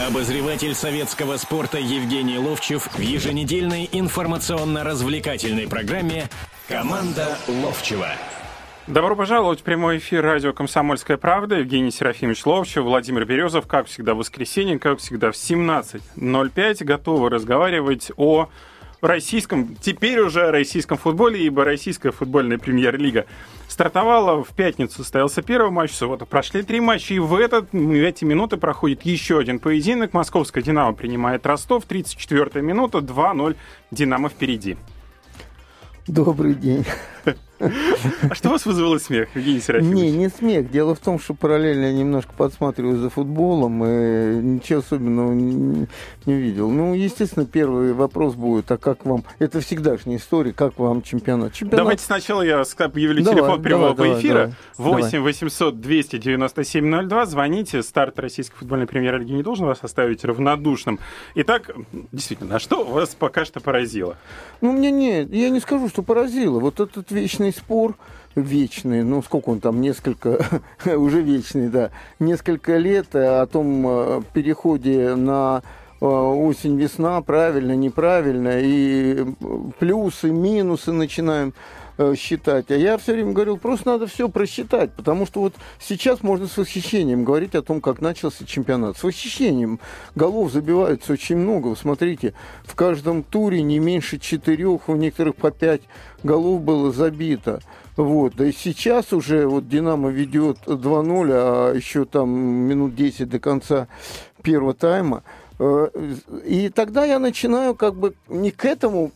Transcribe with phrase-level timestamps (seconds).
[0.00, 6.30] Обозреватель советского спорта Евгений Ловчев в еженедельной информационно-развлекательной программе
[6.66, 8.08] «Команда Ловчева».
[8.86, 11.56] Добро пожаловать в прямой эфир радио «Комсомольская правда».
[11.56, 16.84] Евгений Серафимович Ловчев, Владимир Березов, как всегда в воскресенье, как всегда в 17.05.
[16.84, 18.48] Готовы разговаривать о
[19.02, 23.26] российском, теперь уже российском футболе, ибо российская футбольная премьер-лига
[23.68, 24.42] стартовала.
[24.42, 28.24] В пятницу состоялся первый матч, в субботу прошли три матча, и в, этот, в эти
[28.24, 30.14] минуты проходит еще один поединок.
[30.14, 33.56] Московская «Динамо» принимает Ростов, 34-я минута, 2-0,
[33.90, 34.76] «Динамо» впереди.
[36.06, 36.84] Добрый день.
[38.30, 39.96] А что вас вызвало смех, Евгений Серафимович?
[39.96, 40.70] Не, не смех.
[40.70, 45.86] Дело в том, что параллельно я немножко подсматриваю за футболом и ничего особенного не,
[46.26, 46.70] не видел.
[46.70, 49.24] Ну, естественно, первый вопрос будет, а как вам...
[49.38, 51.52] Это всегда же не история, как вам чемпионат?
[51.52, 51.84] чемпионат...
[51.84, 54.52] Давайте сначала я объявлю давай, телефон прямого давай, эфира.
[54.76, 57.26] давай, 8 800 297 02.
[57.26, 57.82] Звоните.
[57.82, 60.98] Старт российской футбольной премьер-лиги не должен вас оставить равнодушным.
[61.34, 61.70] Итак,
[62.10, 64.16] действительно, а что вас пока что поразило?
[64.60, 66.58] Ну, мне нет, я не скажу, что поразило.
[66.58, 67.96] Вот этот вечный спор,
[68.34, 70.38] вечный, ну, сколько он там, несколько,
[70.84, 75.62] уже вечный, да, несколько лет о том э, переходе на
[76.00, 79.26] э, осень-весна, правильно, неправильно, и
[79.78, 81.54] плюсы, минусы начинаем
[81.98, 82.70] э, считать.
[82.70, 86.56] А я все время говорил, просто надо все просчитать, потому что вот сейчас можно с
[86.56, 88.96] восхищением говорить о том, как начался чемпионат.
[88.96, 89.80] С восхищением
[90.14, 91.68] голов забивается очень много.
[91.68, 92.34] Вы смотрите,
[92.64, 95.82] в каждом туре не меньше четырех, у некоторых по пять
[96.22, 97.60] голов было забито.
[97.96, 98.40] Вот.
[98.40, 103.88] И сейчас уже вот Динамо ведет 2-0, а еще там минут 10 до конца
[104.42, 105.22] первого тайма.
[105.58, 105.88] Э,
[106.44, 109.12] И тогда я начинаю как бы не к этому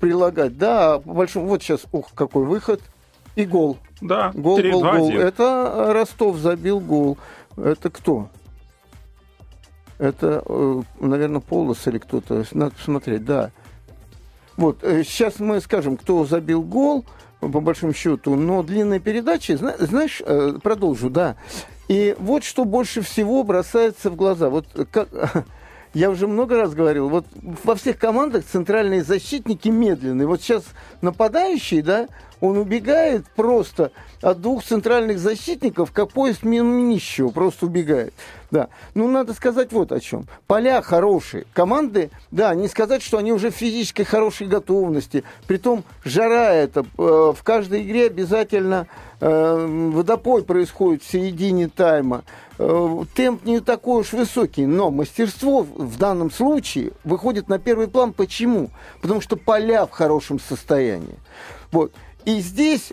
[0.00, 1.46] прилагать, да, а по большому...
[1.46, 2.80] Вот сейчас, ух, какой выход.
[3.36, 3.78] И гол.
[4.00, 5.08] Да, Гол, 3, гол, 2, гол.
[5.08, 5.20] 1.
[5.20, 7.16] Это Ростов забил гол.
[7.56, 8.28] Это кто?
[9.98, 12.44] Это, э, наверное, Полос или кто-то.
[12.52, 13.50] Надо посмотреть, да.
[14.56, 17.04] Вот, э, сейчас мы скажем, кто забил гол,
[17.40, 21.36] по большому счету, но длинная передача, зна- знаешь, э, продолжу, да.
[21.88, 24.48] И вот что больше всего бросается в глаза.
[24.50, 25.08] Вот как,
[25.94, 27.26] я уже много раз говорил, вот
[27.64, 30.26] во всех командах центральные защитники медленные.
[30.26, 30.64] Вот сейчас
[31.00, 32.08] нападающий, да,
[32.40, 33.92] он убегает просто
[34.22, 38.14] от двух центральных защитников, как поезд мимо нищего, просто убегает.
[38.50, 38.68] Да.
[38.94, 40.26] Ну, надо сказать вот о чем.
[40.46, 41.46] Поля хорошие.
[41.52, 45.22] Команды, да, не сказать, что они уже в физической хорошей готовности.
[45.46, 46.84] Притом жара это.
[46.98, 48.88] э, В каждой игре обязательно
[49.20, 52.24] э, водопой происходит в середине тайма.
[52.58, 58.12] Э, Темп не такой уж высокий, но мастерство в данном случае выходит на первый план.
[58.12, 58.70] Почему?
[59.00, 61.18] Потому что поля в хорошем состоянии.
[61.70, 61.92] Вот.
[62.24, 62.92] И здесь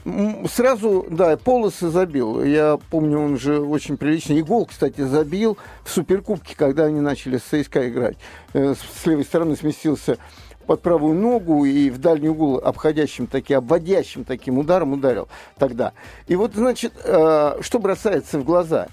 [0.50, 2.44] сразу, да, полосы забил.
[2.44, 4.34] Я помню, он же очень прилично.
[4.34, 8.18] И гол, кстати, забил в Суперкубке, когда они начали с ЦСКА играть.
[8.54, 10.18] Э, С левой стороны сместился
[10.66, 15.28] под правую ногу и в дальний угол обходящим таким, обводящим таким ударом ударил
[15.58, 15.94] тогда.
[16.28, 18.88] И вот, значит, э, что бросается в глаза?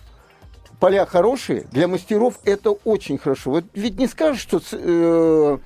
[0.80, 3.50] Поля хорошие, для мастеров это очень хорошо.
[3.50, 5.58] Вот ведь не скажешь, что э,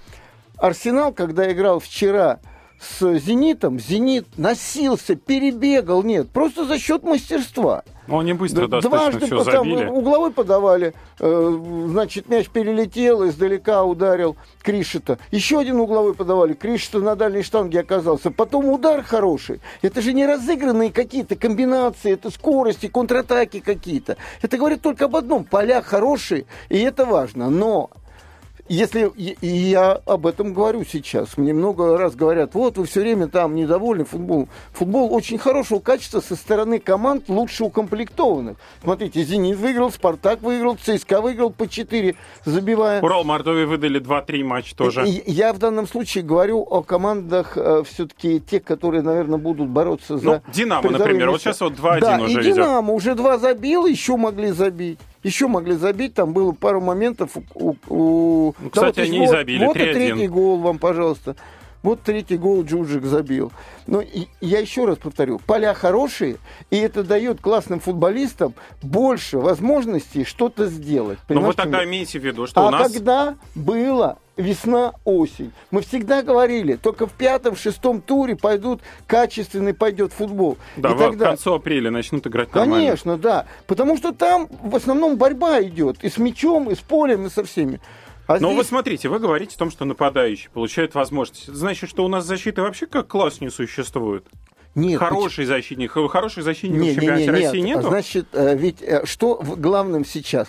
[0.59, 2.41] Арсенал, когда играл вчера
[2.81, 7.83] с «Зенитом», «Зенит» носился, перебегал, нет, просто за счет мастерства.
[8.07, 9.87] Ну, они быстро Да, достаточно все потом забили.
[9.87, 11.59] угловой подавали, э,
[11.89, 15.19] значит, мяч перелетел, издалека ударил Кришета.
[15.31, 18.31] Еще один угловой подавали, Кришета на дальней штанге оказался.
[18.31, 19.61] Потом удар хороший.
[19.83, 24.17] Это же не разыгранные какие-то комбинации, это скорости, контратаки какие-то.
[24.41, 27.51] Это говорит только об одном, поля хорошие, и это важно.
[27.51, 27.91] Но
[28.69, 33.29] если и я об этом говорю сейчас, мне много раз говорят, вот вы все время
[33.29, 34.49] там недовольны футболом.
[34.73, 38.57] Футбол очень хорошего качества со стороны команд лучше укомплектованных.
[38.83, 42.15] Смотрите, Зенит выиграл, Спартак выиграл, ЦСКА выиграл по 4,
[42.45, 43.03] забивая.
[43.03, 45.05] Урал Мордовии выдали 2-3 матча тоже.
[45.27, 50.25] Я в данном случае говорю о командах все-таки тех, которые, наверное, будут бороться за.
[50.25, 52.55] Ну, «Динамо», например, вот сейчас вот 2-1 да, уже и ведет.
[52.55, 54.99] Динамо уже два забил, еще могли забить.
[55.29, 57.75] Еще могли забить, там было пару моментов у...
[57.91, 59.93] у- Ну, кстати, вот, они и вот, забили, Вот и 3:1.
[59.93, 61.37] третий гол вам, пожалуйста.
[61.83, 63.53] Вот третий гол Джуджик забил.
[63.87, 64.03] Но
[64.41, 66.37] я еще раз повторю, поля хорошие,
[66.71, 71.19] и это дает классным футболистам больше возможностей что-то сделать.
[71.29, 72.93] Но Ну, вы тогда имеете в виду, что а у нас...
[72.93, 80.59] когда было весна-осень, мы всегда говорили, только в пятом-шестом туре пойдут качественный пойдет футбол.
[80.77, 82.87] Да, и в тогда, концу апреля начнут играть нормально.
[82.87, 87.27] конечно, да, потому что там в основном борьба идет и с мячом, и с полем,
[87.27, 87.81] и со всеми.
[88.29, 91.49] А Но здесь- вы смотрите, вы говорите о том, что нападающий получает возможность.
[91.49, 94.25] Это значит, что у нас защиты вообще как класс не существует.
[94.75, 95.93] Нет, Хороший защитник.
[95.93, 97.77] Хороших защитников Не, в чемпионате не, России нет.
[97.79, 97.89] нету?
[97.89, 100.47] Значит, э, ведь э, что в- главным сейчас?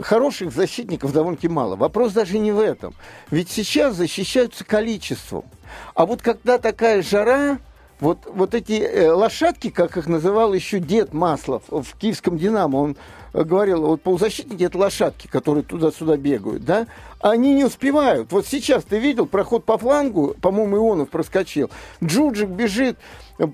[0.00, 1.76] хороших защитников довольно-таки мало.
[1.76, 2.94] Вопрос даже не в этом.
[3.30, 5.44] Ведь сейчас защищаются количеством.
[5.94, 7.58] А вот когда такая жара,
[8.00, 12.96] вот, вот эти э, лошадки, как их называл еще дед Маслов в киевском «Динамо», он
[13.34, 16.86] э, говорил, вот полузащитники– это лошадки, которые туда-сюда бегают, да,
[17.20, 18.32] они не успевают.
[18.32, 21.70] Вот сейчас ты видел проход по флангу, по-моему, Ионов проскочил,
[22.02, 22.96] Джуджик бежит,
[23.38, 23.46] э,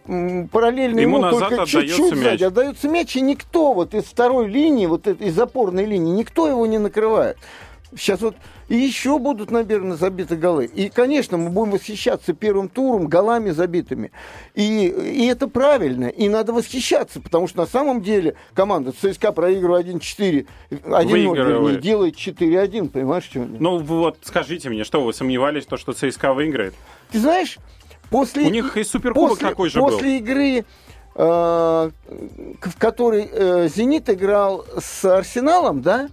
[0.53, 5.09] параллельно ему, ему только чуть-чуть сзади отдается мяч, и никто вот из второй линии, вот
[5.09, 7.37] из опорной линии, никто его не накрывает.
[7.95, 8.35] Сейчас вот
[8.69, 10.67] и еще будут, наверное, забиты голы.
[10.67, 14.11] И, конечно, мы будем восхищаться первым туром голами забитыми.
[14.55, 16.07] И, и это правильно.
[16.07, 22.89] И надо восхищаться, потому что на самом деле команда ЦСКА проигрывает 1-4, 1-0, делает 4-1,
[22.89, 23.47] понимаешь, что?
[23.47, 26.75] Ну вот скажите мне, что вы сомневались, то, что ЦСКА выиграет?
[27.13, 27.59] Ты знаешь,
[28.11, 28.47] после...
[28.47, 29.99] У них и суперкубок после, такой же после был.
[29.99, 30.65] После игры
[31.15, 31.91] э,
[32.61, 36.09] в которой э, «Зенит» играл с «Арсеналом», да,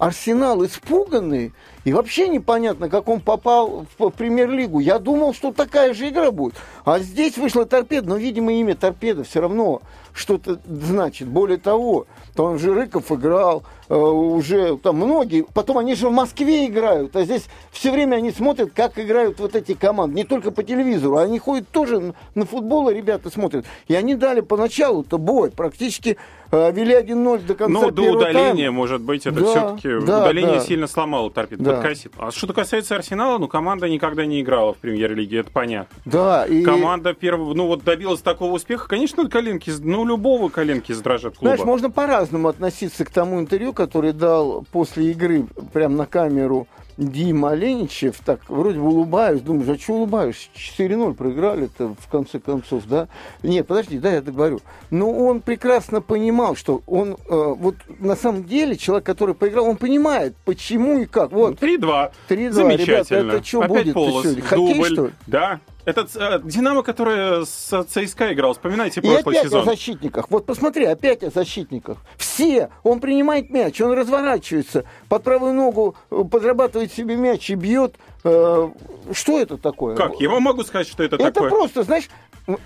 [0.00, 1.52] Арсенал испуганный,
[1.84, 4.80] и вообще непонятно, как он попал в премьер-лигу.
[4.80, 6.54] Я думал, что такая же игра будет.
[6.86, 9.82] А здесь вышла торпеда, но, видимо, имя торпеда все равно
[10.20, 11.28] что-то значит.
[11.28, 16.66] Более того, там же Рыков играл, э, уже там многие, потом они же в Москве
[16.66, 20.62] играют, а здесь все время они смотрят, как играют вот эти команды, не только по
[20.62, 23.64] телевизору, они ходят тоже на футбол, и ребята смотрят.
[23.88, 26.18] И они дали поначалу-то бой, практически
[26.52, 28.72] э, вели 1-0 до конца Ну, до удаления, тайма.
[28.72, 30.60] может быть, это да, все-таки да, удаление да.
[30.60, 31.72] сильно сломало торпеду, да.
[31.74, 32.12] подкосило.
[32.18, 35.96] А что касается Арсенала, ну, команда никогда не играла в премьер-лиге, это понятно.
[36.04, 36.62] Да, и...
[36.62, 41.54] Команда первого, ну, вот добилась такого успеха, конечно, коленки, ну, любого коленки задрожат клуба.
[41.54, 46.66] Знаешь, можно по-разному относиться к тому интервью, который дал после игры прямо на камеру
[46.96, 50.50] Дима Оленичев, так вроде бы улыбаюсь, думаю, а что улыбаюсь?
[50.54, 53.08] 4-0 проиграли-то в конце концов, да?
[53.42, 54.60] Нет, подожди, да, я договорю.
[54.90, 59.76] Но он прекрасно понимал, что он, э, вот на самом деле, человек, который поиграл, он
[59.76, 61.32] понимает, почему и как.
[61.32, 61.58] Вот.
[61.58, 62.12] 3-2.
[62.28, 62.50] 3-2.
[62.50, 62.84] Замечательно.
[62.84, 63.94] Ребята, это что Опять будет?
[63.94, 64.92] Полос, Хоккей, дубль.
[64.92, 65.12] что ли?
[65.26, 69.62] Да, этот э, Динамо, который с ЦСКА играл, вспоминайте прошлый и опять сезон.
[69.62, 70.30] о защитниках.
[70.30, 71.98] Вот посмотри, опять о защитниках.
[72.16, 72.70] Все.
[72.82, 77.96] Он принимает мяч, он разворачивается, под правую ногу э, подрабатывает себе мяч и бьет.
[78.24, 78.70] Э,
[79.12, 79.96] что это такое?
[79.96, 80.20] Как?
[80.20, 81.48] Я вам могу сказать, что это, это такое.
[81.48, 82.08] Это просто, знаешь,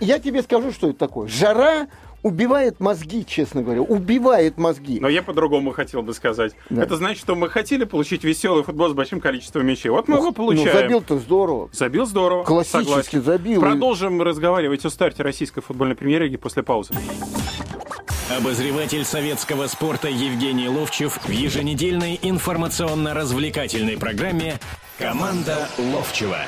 [0.01, 1.29] я тебе скажу, что это такое.
[1.29, 1.89] Жара,
[2.25, 4.99] убивает мозги, честно говоря, убивает мозги.
[4.99, 6.55] Но я по-другому хотел бы сказать.
[6.71, 6.83] Да.
[6.83, 9.91] Это значит, что мы хотели получить веселый футбол с большим количеством мячей.
[9.91, 10.75] Вот мы Ух, его ну, получаем.
[10.75, 11.69] Ну, забил-то здорово.
[11.73, 12.43] Забил здорово.
[12.43, 13.23] Классически согласен.
[13.23, 13.61] забил.
[13.61, 16.95] Продолжим разговаривать о старте российской футбольной премьер-лиги после паузы.
[18.35, 24.59] Обозреватель советского спорта Евгений Ловчев в еженедельной информационно-развлекательной программе
[24.99, 26.39] «Команда Ловчева».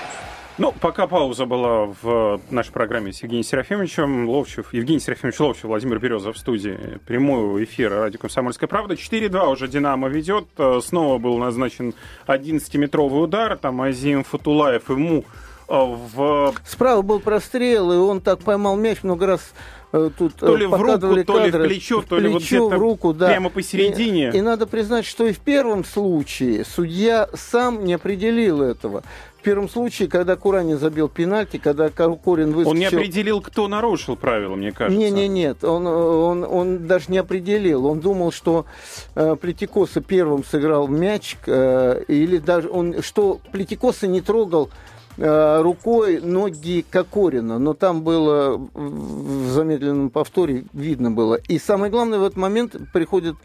[0.59, 5.99] Ну, пока пауза была в нашей программе с Евгением Серафимовичем Ловчев, Евгений Серафимович Ловчев, Владимир
[5.99, 8.95] Березов в студии прямого эфира радио «Комсомольская правда».
[8.95, 10.47] 4-2 уже «Динамо» ведет.
[10.83, 11.93] Снова был назначен
[12.27, 13.59] 11-метровый удар.
[13.59, 15.27] Там Азим Фатулаев ему
[15.69, 16.55] э, в...
[16.65, 19.53] Справа был прострел, и он так поймал мяч много раз
[19.93, 23.13] э, тут то ли в руку, то ли в плечо, то ли вот в руку,
[23.13, 23.29] да.
[23.29, 24.31] прямо посередине.
[24.31, 29.03] И, и надо признать, что и в первом случае судья сам не определил этого
[29.47, 32.71] первом случае, когда Куранин забил пенальти, когда Корин выскочил...
[32.71, 34.99] Он не определил, кто нарушил правила, мне кажется.
[34.99, 37.87] Не, не, нет, он, он, он даже не определил.
[37.87, 38.67] Он думал, что
[39.15, 44.71] э, Плетикоса первым сыграл мяч, э, или даже он, что Плетикоса не трогал
[45.19, 51.37] рукой ноги Кокорина, но там было в замедленном повторе видно было.
[51.49, 53.37] И самое главное в этот момент приходит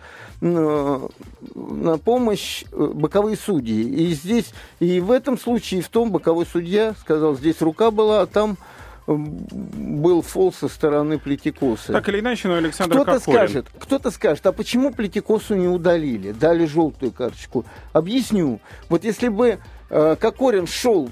[0.42, 3.84] на помощь э, боковые судьи.
[3.84, 8.22] И здесь, и в этом случае, и в том боковой судья сказал, здесь рука была,
[8.22, 8.58] а там
[9.06, 11.94] э, был фол со стороны Плетикоса.
[11.94, 16.66] Так или иначе, но Александр кто-то скажет, кто-то скажет, а почему Плетикосу не удалили, дали
[16.66, 17.64] желтую карточку?
[17.94, 18.60] Объясню.
[18.90, 19.60] Вот если бы
[19.92, 21.12] э, Кокорин шел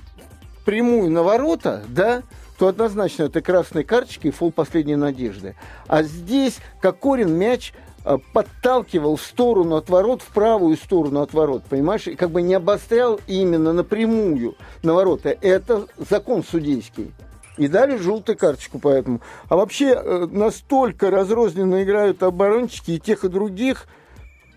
[0.69, 2.21] прямую на ворота, да,
[2.57, 5.55] то однозначно это красная карточка и фол последней надежды.
[5.87, 7.73] А здесь Кокорин мяч
[8.05, 12.41] Э, подталкивал в сторону от ворот, в правую сторону от ворот, понимаешь, и как бы
[12.41, 15.37] не обострял именно напрямую на ворота.
[15.41, 17.11] Это закон судейский.
[17.57, 19.19] И дали желтую карточку поэтому.
[19.49, 23.85] А вообще э, настолько разрозненно играют оборончики и тех, и других.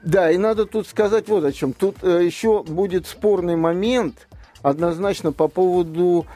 [0.04, 1.72] Да, и надо тут сказать вот о чем.
[1.72, 4.28] Тут э, еще будет спорный момент
[4.62, 6.26] однозначно по поводу,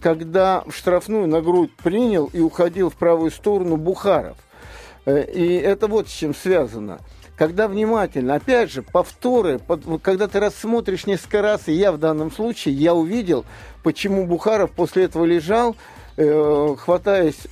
[0.00, 4.36] когда в штрафную на грудь принял и уходил в правую сторону Бухаров.
[5.06, 6.98] Э, и это вот с чем связано.
[7.36, 9.60] Когда внимательно, опять же, повторы,
[10.02, 13.44] когда ты рассмотришь несколько раз, и я в данном случае, я увидел,
[13.82, 15.74] почему Бухаров после этого лежал,
[16.16, 17.48] э, хватаясь,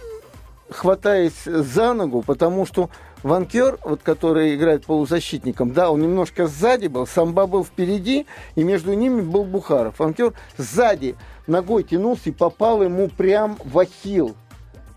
[0.71, 2.91] хватаясь за ногу, потому что
[3.23, 8.27] Ванкер, вот, который играет полузащитником, да, он немножко сзади был, Самба был впереди,
[8.57, 9.99] и между ними был Бухаров.
[9.99, 14.35] Ванкер сзади ногой тянулся и попал ему прям в ахилл.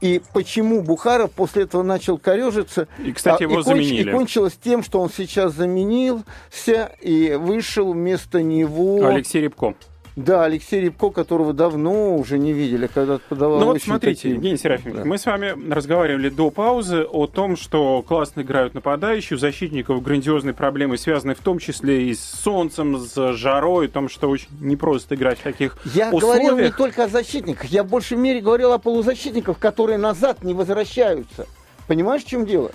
[0.02, 2.88] И почему Бухаров после этого начал корежиться?
[3.04, 4.10] И, кстати, его а, и заменили.
[4.10, 9.06] и кончилось тем, что он сейчас заменился и вышел вместо него...
[9.06, 9.76] Алексей Рябко.
[10.16, 14.56] Да, Алексей Рябко, которого давно уже не видели, когда подавал Ну вот смотрите, такие- Евгений
[14.58, 15.06] Серафимович, Да.
[15.06, 20.54] мы с вами разговаривали до паузы о том, что классно играют нападающие, у защитников грандиозные
[20.54, 25.16] проблемы, связанные в том числе и с солнцем, с жарой, о том, что очень непросто
[25.16, 26.46] играть в таких Я условиях.
[26.48, 30.54] говорил не только о защитниках, я в большей мере говорил о полузащитниках, которые назад не
[30.54, 31.46] возвращаются.
[31.88, 32.72] Понимаешь, в чем дело?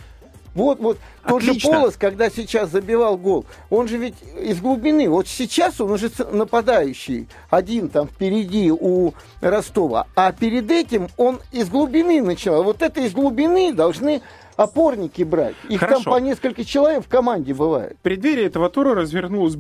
[0.55, 1.55] Вот, вот, тот же.
[1.55, 5.09] Полос, когда сейчас забивал гол, он же ведь из глубины.
[5.09, 10.07] Вот сейчас он уже нападающий, один там впереди у Ростова.
[10.17, 12.65] А перед этим он из глубины начинал.
[12.65, 14.23] Вот это из глубины должны
[14.63, 15.55] опорники брать.
[15.69, 16.03] Их Хорошо.
[16.05, 17.97] там по несколько человек в команде бывает.
[18.01, 19.55] В преддверии этого тура развернулась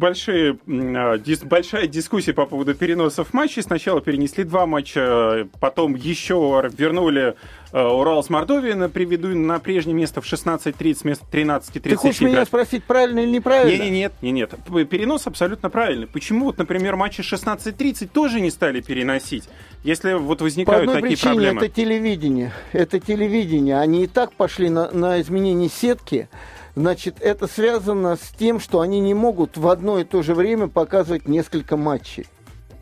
[0.67, 3.63] а, дис- большая дискуссия по поводу переносов матчей.
[3.63, 7.35] Сначала перенесли два матча, потом еще вернули
[7.73, 12.21] э, Урал с Мордовией на, приведу, на прежнее место в 16.30 вместо 13.30 Ты хочешь
[12.21, 12.49] меня играть.
[12.49, 13.83] спросить, правильно или неправильно?
[13.85, 14.51] Не, не, нет, не, нет.
[14.67, 16.07] П- Перенос абсолютно правильный.
[16.07, 19.49] Почему, вот, например, матчи 16.30 тоже не стали переносить,
[19.83, 21.61] если вот По возникают одной такие причине проблемы?
[21.67, 22.53] это телевидение.
[22.73, 23.79] Это телевидение.
[23.79, 26.29] Они и так пошли на, на изменение сетки.
[26.77, 30.69] Значит, это связано с тем, что они не могут в одно и то же время
[30.69, 32.27] показывать несколько матчей.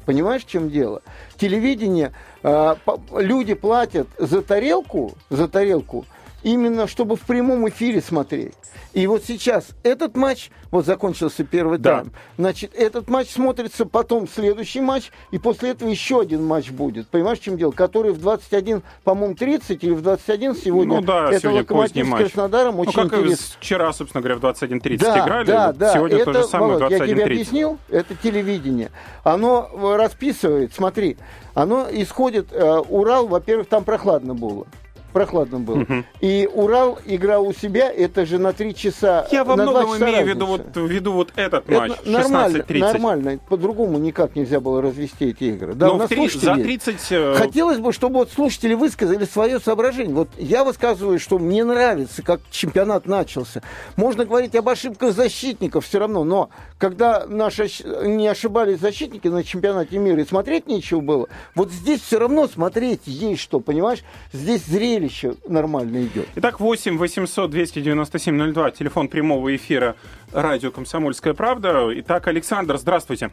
[0.04, 1.02] Понимаешь, в чем дело?
[1.36, 2.12] Телевидение,
[2.42, 6.06] э, по- люди платят за тарелку, за тарелку,
[6.42, 8.54] именно чтобы в прямом эфире смотреть.
[8.94, 11.98] И вот сейчас этот матч, вот закончился первый Да.
[11.98, 17.08] тайм, значит, этот матч смотрится, потом следующий матч, и после этого еще один матч будет.
[17.08, 17.70] Понимаешь, в чем дело?
[17.70, 20.96] Который в 21, по-моему, 30 или в 21 сегодня.
[20.96, 22.20] Ну да, это сегодня Локомотив с матч.
[22.22, 22.76] Краснодаром.
[22.76, 23.56] Ну, Очень как и интересно.
[23.60, 25.92] вчера, собственно говоря, в 21.30 Да, играли, да, да.
[25.94, 27.24] сегодня это, то же самое Володь, я тебе 21.30.
[27.24, 28.90] объяснил, это телевидение.
[29.22, 31.16] Оно э, расписывает, смотри,
[31.54, 34.66] оно исходит, э, Урал, во-первых, там прохладно было.
[35.12, 35.86] Прохладно было.
[36.20, 39.26] И Урал играл у себя, это же на три часа.
[39.32, 42.78] Я во многом имею в виду вот, в виду вот этот Это матч, нормально, 16.30.
[42.78, 43.38] нормально.
[43.48, 45.74] По-другому никак нельзя было развести эти игры.
[45.74, 46.84] Да, у Но нас в три- слушатели за есть.
[46.84, 47.06] 30...
[47.12, 50.14] э, Хотелось бы, чтобы вот слушатели высказали свое соображение.
[50.14, 53.62] Вот я высказываю, что мне нравится, как чемпионат начался.
[53.96, 57.68] Можно говорить об ошибках защитников все равно, но когда наши
[58.04, 63.02] не ошибались защитники на чемпионате мира и смотреть нечего было, вот здесь все равно смотреть
[63.06, 64.00] есть что, понимаешь?
[64.32, 64.62] Здесь
[64.98, 66.26] зрелище нормально идет.
[66.36, 69.96] Итак, 8 800 297 02, телефон прямого эфира
[70.32, 71.88] радио «Комсомольская правда».
[72.00, 73.30] Итак, Александр, здравствуйте.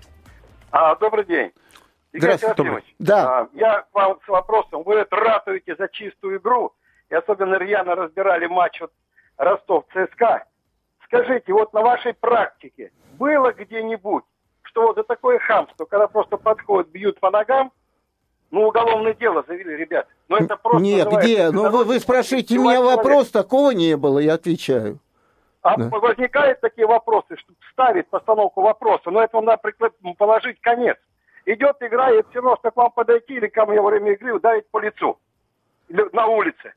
[0.71, 1.51] А, добрый день.
[2.11, 2.83] Игорь Здравствуйте.
[2.99, 3.39] Да.
[3.41, 4.83] а, я вам с вопросом.
[4.83, 6.73] Вы это ратуете за чистую игру,
[7.09, 8.91] и особенно рьяно разбирали матч вот
[9.37, 10.45] Ростов-ЦСКА.
[11.05, 14.23] Скажите, вот на вашей практике было где-нибудь,
[14.63, 17.71] что вот за такое хамство, когда просто подходят, бьют по ногам,
[18.55, 20.07] ну, уголовное дело завели, ребят.
[20.29, 21.51] Но это просто Нет, где?
[21.51, 22.95] Ну вы, вы спрашиваете меня человека.
[22.95, 24.99] вопрос, такого не было, я отвечаю.
[25.61, 25.89] А Да.
[25.89, 29.61] возникают такие вопросы, что ставить постановку вопроса, но этому надо
[30.17, 30.95] положить конец.
[31.45, 34.33] Идет игра, и все равно, что к вам подойти или ко мне во время игры
[34.33, 35.17] ударить по лицу.
[35.89, 36.73] На улице.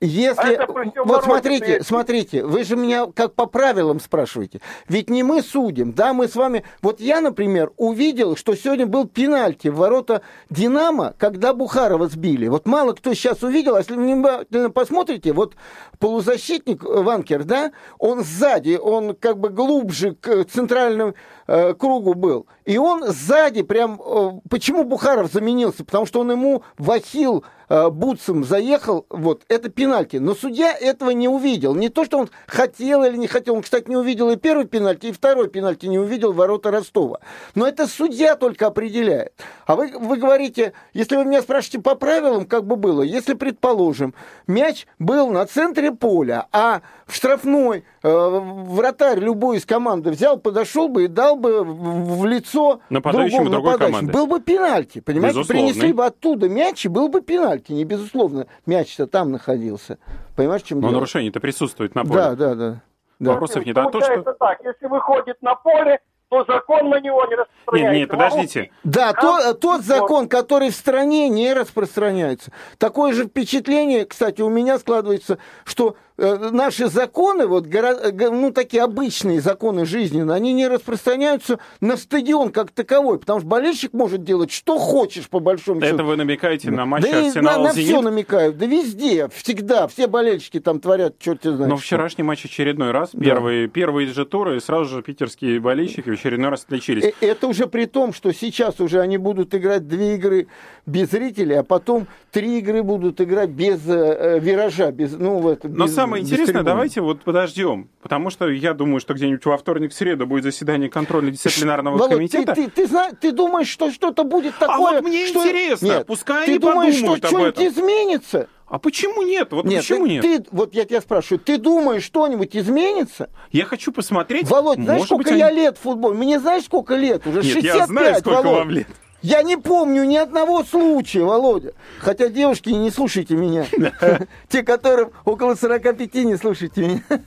[0.00, 0.54] Если...
[0.54, 0.66] А
[1.04, 1.86] вот смотрите, стоит.
[1.86, 4.60] смотрите, вы же меня как по правилам спрашиваете.
[4.88, 6.64] Ведь не мы судим, да, мы с вами...
[6.82, 12.48] Вот я, например, увидел, что сегодня был пенальти в ворота «Динамо», когда Бухарова сбили.
[12.48, 15.54] Вот мало кто сейчас увидел, а если внимательно посмотрите, вот
[16.00, 21.14] полузащитник Ванкер, да, он сзади, он как бы глубже к центральному
[21.46, 22.48] э, кругу был.
[22.64, 24.00] И он сзади прям...
[24.04, 25.84] э, почему Бухаров заменился?
[25.84, 27.44] Потому что он ему вахил
[27.90, 30.16] бутсом заехал, вот, это пенальти.
[30.16, 31.74] Но судья этого не увидел.
[31.74, 33.54] Не то, что он хотел или не хотел.
[33.54, 37.20] Он, кстати, не увидел и первый пенальти, и второй пенальти не увидел ворота Ростова.
[37.54, 39.32] Но это судья только определяет.
[39.66, 44.14] А вы, вы говорите, если вы меня спрашиваете по правилам, как бы было, если, предположим,
[44.46, 50.88] мяч был на центре поля, а в штрафной э, вратарь любой из команды взял, подошел
[50.88, 54.12] бы и дал бы в, лицо Нападающему другому нападающему.
[54.12, 55.44] Был бы пенальти, понимаете?
[55.44, 57.61] Принесли бы оттуда мяч, и был бы пенальти.
[57.68, 59.98] Не безусловно, мяч-то там находился.
[60.36, 60.98] Понимаешь, чем Но дело?
[60.98, 62.14] нарушение-то присутствует на поле.
[62.14, 62.82] Да, да, да.
[63.18, 63.30] да.
[63.32, 63.76] Вопросов нет.
[63.78, 64.22] А то, что...
[64.34, 67.98] так, если выходит на поле, то закон на него не Нет, распространяется.
[67.98, 68.70] нет, подождите.
[68.84, 69.12] Да, А?
[69.12, 72.52] то- тот закон, который в стране не распространяется.
[72.78, 79.84] Такое же впечатление, кстати, у меня складывается, что наши законы, вот, ну, такие обычные законы
[79.84, 85.28] жизни, они не распространяются на стадион как таковой, потому что болельщик может делать что хочешь,
[85.28, 85.94] по большому счету.
[85.94, 87.88] Это вы намекаете на матч да Арсенал на, на Зенит?
[87.88, 91.68] все намекают, да везде, всегда, все болельщики там творят, черт знает.
[91.68, 93.24] Но вчерашний матч очередной раз, да.
[93.24, 97.04] первый, первый же тур, и сразу же питерские болельщики в очередной раз отличились.
[97.04, 100.46] Э, это уже при том, что сейчас уже они будут играть две игры
[100.86, 105.86] без зрителей, а потом три игры будут играть без э, виража, без, ну, вот, Но
[105.86, 109.94] без, самое интересное, давайте вот подождем, потому что я думаю, что где-нибудь во вторник, в
[109.94, 112.54] среду будет заседание контрольно-дисциплинарного Володь, комитета.
[112.54, 114.76] Ты, ты, ты, знаешь, ты думаешь, что что-то будет такое?
[114.76, 115.40] А вот мне что...
[115.40, 118.48] интересно, Нет, пускай ты они думаешь, что подумают об что-нибудь изменится?
[118.66, 119.52] А почему нет?
[119.52, 120.22] Вот нет, почему ты, нет?
[120.22, 123.28] Ты, вот я тебя спрашиваю, ты думаешь, что-нибудь изменится?
[123.50, 124.48] Я хочу посмотреть.
[124.48, 125.56] Володь, знаешь, сколько быть, я они...
[125.58, 126.16] лет в футболе?
[126.16, 127.26] Мне знаешь, сколько лет?
[127.26, 128.58] Уже Нет, 65, я знаю, сколько Володь.
[128.58, 128.86] вам лет.
[129.22, 131.74] Я не помню ни одного случая, Володя.
[131.98, 133.66] Хотя, девушки, не слушайте меня.
[134.48, 137.22] Те, которым около 45, не слушайте меня.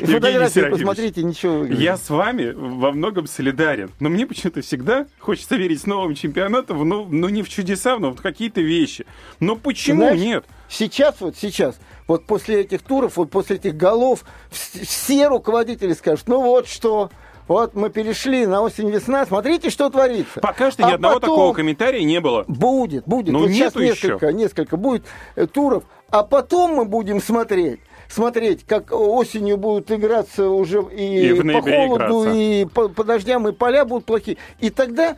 [0.00, 1.64] Фотографии посмотрите, ничего.
[1.64, 3.90] Я с вами во многом солидарен.
[4.00, 8.20] Но мне почему-то всегда хочется верить новым чемпионатом, ну, ну не в чудеса, но в
[8.20, 9.06] какие-то вещи.
[9.38, 10.44] Но почему нет?
[10.68, 11.76] Сейчас, вот сейчас,
[12.08, 17.10] вот после этих туров, вот после этих голов, все руководители скажут, ну вот что,
[17.48, 20.40] вот мы перешли на осень-весна, смотрите, что творится.
[20.40, 21.30] Пока что а ни одного потом...
[21.30, 22.44] такого комментария не было.
[22.48, 23.32] Будет, будет.
[23.32, 24.36] Ну, вот сейчас несколько, еще.
[24.36, 25.04] несколько будет
[25.36, 31.52] э, туров, а потом мы будем смотреть смотреть, как осенью будут играться уже и, И
[31.52, 32.32] по холоду, играться.
[32.32, 34.36] и по, по дождям, и поля будут плохие.
[34.60, 35.16] И тогда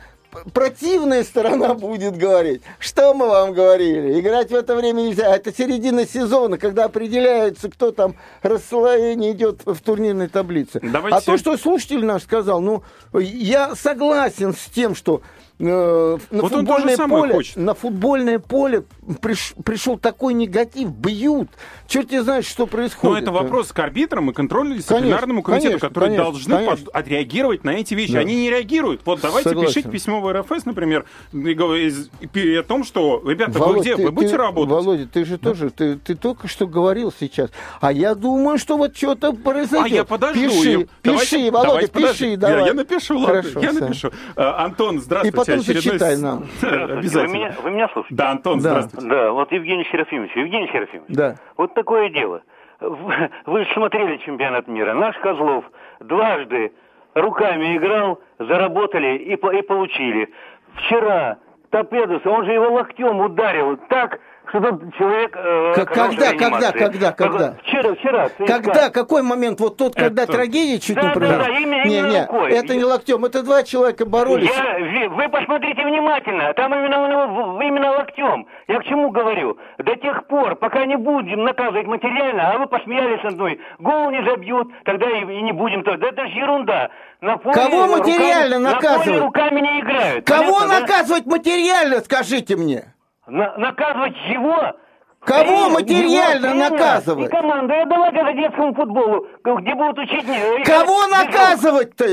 [0.53, 5.35] противная сторона будет говорить, что мы вам говорили, играть в это время нельзя.
[5.35, 10.79] Это середина сезона, когда определяется, кто там расслоение идет в турнирной таблице.
[10.81, 11.17] Давайте...
[11.17, 12.83] А то, что слушатель наш сказал, ну,
[13.13, 15.21] я согласен с тем, что
[15.59, 17.55] э, на, Вот футбольное поле, хочет.
[17.57, 18.83] на футбольное поле
[19.21, 21.49] приш, пришел такой негатив, бьют.
[21.87, 23.23] Черт не знает, что Но происходит.
[23.23, 26.85] это вопрос к арбитрам и контрольно-дисциплинарному комитету, конечно, которые конечно, должны конечно.
[26.85, 28.13] под- отреагировать на эти вещи.
[28.13, 28.19] Да.
[28.19, 29.01] Они не реагируют.
[29.05, 29.73] Вот давайте Согласен.
[29.73, 33.95] пишите письмо в РФС, например, и о том, что, ребята, вы Володь, где?
[33.95, 34.71] ты- вы будете ты- работать?
[34.71, 37.49] Володя, ты же тоже, ты, ты только что говорил сейчас.
[37.81, 39.91] А я думаю, что вот что-то произойдет.
[39.91, 40.39] А я подожду.
[40.41, 42.35] Пиши, и- давайте- пиши, Володя, давайте пиши, подожди.
[42.35, 42.59] давай.
[42.61, 43.81] Я, я напишу, ладно, Хорошо, я Сань.
[43.81, 44.11] напишу.
[44.35, 45.35] А, Антон, здравствуйте.
[45.35, 46.45] И потом очередной зачитай нам.
[46.61, 47.27] Обязательно.
[47.27, 48.15] Вы меня, вы меня слушаете?
[48.15, 48.69] Да, Антон, Да.
[48.69, 48.98] здравствуйте.
[49.01, 50.35] Да, вот Евгений Серафимович.
[50.35, 51.15] Евгений Серафимович.
[51.15, 51.35] Да.
[51.57, 52.41] Вот такое дело.
[52.79, 54.93] Вы смотрели чемпионат мира.
[54.93, 55.65] Наш Козлов
[55.99, 56.71] дважды
[57.13, 60.29] руками играл, заработали и, и получили.
[60.75, 61.37] Вчера
[61.69, 64.59] Торпедос, он же его локтем ударил так, что
[64.97, 65.35] человек...
[65.35, 67.53] э, К- оказался когда, когда, когда, когда?
[67.63, 68.29] Вчера, вчера.
[68.47, 69.59] Когда, какой момент?
[69.59, 71.43] Вот тот, когда Это- трагедия чуть Да, не да, произошла?
[71.45, 72.51] да, именно- не, именно не, рукой.
[72.51, 74.49] это не локтем, это два человека боролись.
[74.49, 78.47] Я, вы посмотрите внимательно, там именно, именно локтем.
[78.67, 79.57] Я к чему говорю?
[79.77, 84.23] До тех пор, пока не будем наказывать материально, а вы посмеялись над мной, гол не
[84.23, 85.83] забьют, тогда и, и не будем.
[85.83, 86.89] Да это же ерунда.
[87.21, 89.05] На поле Кого руками- материально На наказывать?
[89.05, 90.25] поле руками не играют.
[90.25, 90.79] Кого Понятно, да?
[90.79, 92.93] наказывать материально, скажите мне?
[93.29, 94.73] На- наказывать его?
[95.21, 97.27] Кого материально его наказывать?
[97.27, 97.73] И команду.
[97.73, 100.25] Я давайте за детскому футболу, где будут учить...
[100.65, 102.05] Кого наказывать-то?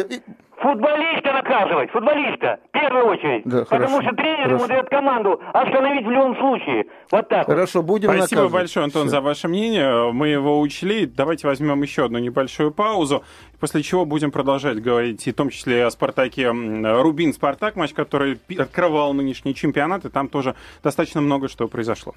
[0.66, 3.42] Футболиста наказывать, футболиста, в первую очередь.
[3.44, 4.54] Да, Потому хорошо, что тренер хорошо.
[4.56, 6.86] ему дает команду остановить в любом случае.
[7.12, 7.46] Вот так.
[7.46, 7.54] вот.
[7.54, 8.52] Хорошо, будем Спасибо наказывать.
[8.52, 9.10] большое, Антон, Всё.
[9.10, 10.10] за ваше мнение.
[10.10, 11.06] Мы его учли.
[11.06, 13.22] Давайте возьмем еще одну небольшую паузу,
[13.60, 19.12] после чего будем продолжать говорить, и в том числе о Спартаке Рубин-Спартак, матч, который открывал
[19.14, 22.14] нынешний чемпионат, и там тоже достаточно много что произошло.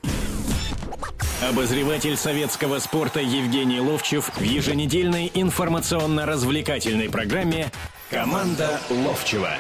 [1.48, 7.68] Обозреватель советского спорта Евгений Ловчев в еженедельной информационно-развлекательной программе
[8.10, 9.54] «Команда Ловчева».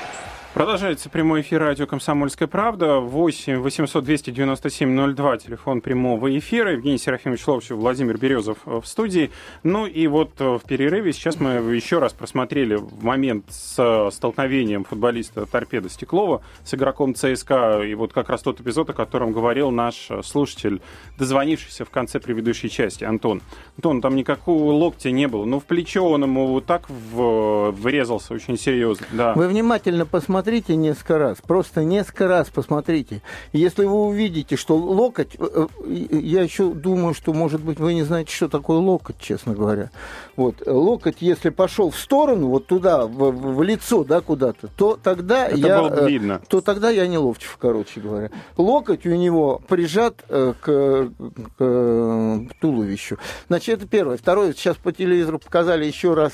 [0.55, 2.95] Продолжается прямой эфир радио «Комсомольская правда».
[2.99, 6.71] 8 800 297 02, телефон прямого эфира.
[6.73, 9.29] Евгений Серафимович Ловчев, Владимир Березов в студии.
[9.61, 14.85] Ну и вот э, в перерыве сейчас мы еще раз просмотрели момент с э, столкновением
[14.85, 17.83] футболиста Торпеда Стеклова с игроком ЦСКА.
[17.83, 20.81] И вот как раз тот эпизод, о котором говорил наш э, слушатель,
[21.19, 23.43] дозвонившийся в конце предыдущей части, Антон.
[23.77, 25.45] Антон, там никакого локтя не было.
[25.45, 29.05] Но в плечо он ему вот так в- врезался очень серьезно.
[29.11, 29.33] Да.
[29.35, 30.38] Вы внимательно посмотрите
[30.75, 33.21] несколько раз, просто несколько раз посмотрите.
[33.53, 38.03] Если вы увидите, что локоть, э, э, я еще думаю, что, может быть, вы не
[38.03, 39.91] знаете, что такое локоть, честно говоря.
[40.35, 44.97] Вот, э, локоть, если пошел в сторону, вот туда, в, в- лицо, да, куда-то, то
[45.01, 45.81] тогда Это я...
[45.81, 46.41] было бы видно.
[46.47, 48.31] То тогда я не ловчив, короче говоря.
[48.57, 51.11] Локоть у него прижат к, к,
[51.59, 53.17] э, туловищу.
[53.47, 54.17] Значит, это первое.
[54.17, 56.33] Второе, сейчас по телевизору показали еще раз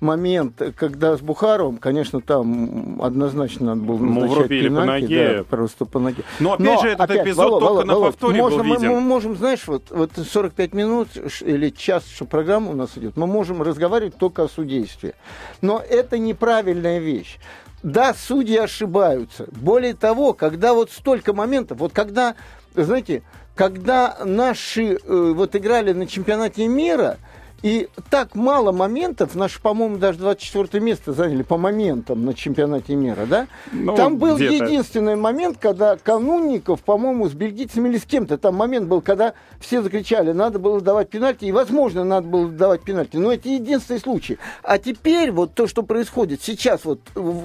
[0.00, 5.02] момент, когда с Бухаровым, конечно, там однозначно однозначно надо было Ну, назначать врубили по пенальти,
[5.04, 5.34] ноге.
[5.38, 6.22] да, просто по ноге.
[6.38, 8.88] Но опять же, этот эпизод только на повторе был можно, мы- виден.
[8.90, 11.08] Мы, можем, знаешь, вот, вот 45 минут
[11.40, 15.14] или час, что программа у нас идет, мы можем разговаривать только о судействе.
[15.60, 17.38] Но это неправильная вещь.
[17.82, 19.46] Да, судьи ошибаются.
[19.52, 22.34] Более того, когда вот столько моментов, вот когда,
[22.74, 23.22] знаете,
[23.54, 27.16] когда наши э, вот играли на чемпионате мира,
[27.62, 33.26] и так мало моментов, наши, по-моему, даже 24 место заняли по моментам на чемпионате мира,
[33.26, 33.48] да?
[33.72, 38.88] Ну, Там был единственный момент, когда Канунников, по-моему, с бельгийцами или с кем-то, там момент
[38.88, 43.32] был, когда все закричали, надо было давать пенальти, и, возможно, надо было давать пенальти, но
[43.32, 44.38] это единственный случай.
[44.62, 47.00] А теперь вот то, что происходит сейчас, вот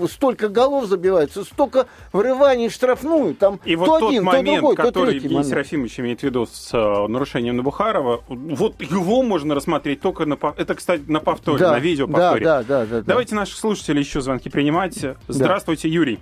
[0.09, 4.53] столько голов забивается, столько врываний в штрафную, там И вот то тот один, момент, то
[4.53, 5.49] другой, то который третий Евгений момент.
[5.49, 10.33] Серафимович имеет в виду с э, нарушением Набухарова, вот его можно рассмотреть только на...
[10.35, 12.45] пов- Это, кстати, на повторе, Да, на видео да, повторе.
[12.45, 13.01] да, да, да, да.
[13.01, 15.03] Давайте наших слушателей еще звонки принимать.
[15.27, 16.19] Здравствуйте, Юрий.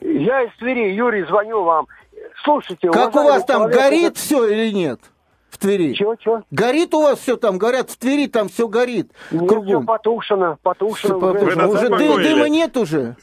[0.00, 1.86] Я из Твери, Юрий, звоню вам.
[2.42, 5.00] Слушайте, Как у вас там человек, горит все или нет?
[5.50, 5.94] В Твери.
[5.94, 6.42] Чего, чего?
[6.50, 9.86] Горит у вас все там, горят в Твери, там все горит Нет, все кругом.
[9.86, 10.96] потушено, потушено.
[10.96, 11.38] Всё уже.
[11.38, 11.68] потушено.
[11.68, 12.28] Вы Уже нас ды- успокоили.
[12.34, 13.16] дыма нет уже.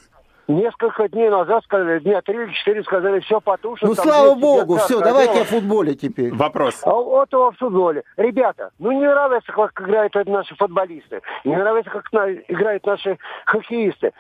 [0.48, 3.90] Несколько дней назад сказали, дня три или четыре сказали, все потушено.
[3.92, 5.04] Ну, слава 200 богу, все, ходило.
[5.04, 6.34] давайте о футболе теперь.
[6.34, 6.82] Вопрос.
[6.84, 8.04] А вот его в футболе.
[8.18, 11.22] Ребята, ну не нравится, как играют наши футболисты.
[11.46, 14.12] Не нравится, как на- играют наши хоккеисты.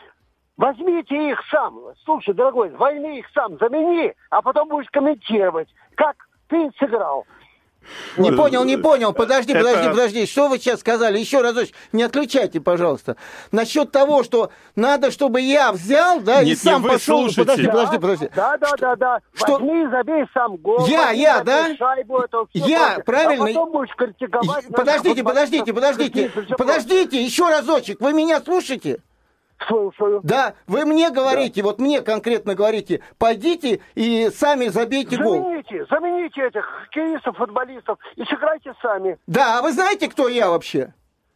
[0.55, 1.77] Возьмите их сам.
[2.05, 6.15] Слушай, дорогой, возьми их сам, замени, а потом будешь комментировать, как
[6.47, 7.25] ты сыграл.
[8.17, 9.13] Не понял, не понял.
[9.13, 10.25] Подожди, Это- подожди, подожди.
[10.25, 11.19] Что вы сейчас сказали?
[11.19, 11.75] Еще разочек.
[11.91, 13.15] Не отключайте, пожалуйста.
[13.51, 17.19] Насчет того, что надо, чтобы я взял, да, и Нет, не сам вы пошел.
[17.29, 17.41] слушайте.
[17.41, 18.29] Подожди, подожди, подожди.
[18.35, 19.19] Да, да, да, да.
[19.33, 20.85] что- Возьми и забей сам гол.
[20.87, 21.75] Я, я, да?
[21.77, 23.03] Шайбу, это всё Я, прочее.
[23.03, 23.43] правильно?
[23.45, 24.47] А потом будешь критиковать.
[24.47, 26.31] наших Подождите, подождите, подождите.
[26.57, 27.99] Подождите, еще разочек.
[28.01, 28.99] Вы меня слушаете?
[29.67, 30.21] Свою.
[30.23, 35.35] Да, вы мне говорите, вот мне конкретно говорите, пойдите и сами забейте гол.
[35.43, 39.17] Замените, замените этих хоккеистов, футболистов и сыграйте сами.
[39.27, 40.93] Да, а вы знаете, кто я вообще?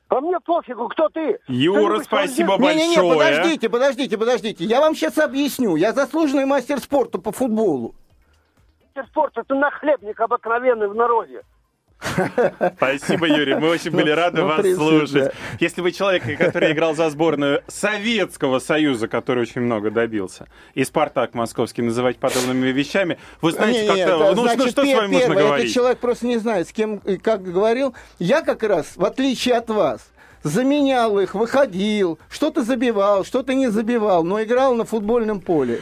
[0.10, 1.38] А мне пофигу, кто ты.
[1.48, 3.14] Юра, Ты спасибо Не-не-не, большое.
[3.18, 4.64] подождите, подождите, подождите.
[4.64, 5.76] Я вам сейчас объясню.
[5.76, 7.94] Я заслуженный мастер спорта по футболу.
[8.96, 11.42] мастер спорта, ты нахлебник обыкновенный в народе.
[12.78, 13.56] Спасибо, Юрий.
[13.56, 15.34] Мы очень были рады ну, в вас слушать.
[15.60, 21.34] Если вы человек, который играл за сборную Советского Союза, который очень много добился, и Спартак
[21.34, 24.32] московский называть подобными вещами, вы знаете, как-то...
[24.32, 25.66] это Ну, что, с вами можно говорить?
[25.66, 27.96] Этот человек просто не знает, с кем и как говорил.
[28.20, 30.02] Я как раз, в отличие от вас,
[30.44, 35.82] заменял их, выходил, что-то забивал, что-то не забивал, но играл на футбольном поле.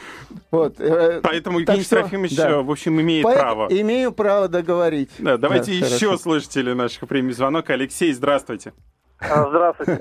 [0.52, 0.80] Вот.
[0.80, 2.50] э, Поэтому так Евгений что, Серафимович, да.
[2.52, 3.68] э, в общем, имеет Поэтому право.
[3.70, 5.12] Имею право договорить.
[5.20, 6.18] Да, давайте Да, еще хорошо.
[6.18, 7.70] слушатели наших примем звонок.
[7.70, 8.74] Алексей, здравствуйте.
[9.22, 10.00] А, Здравствуйте.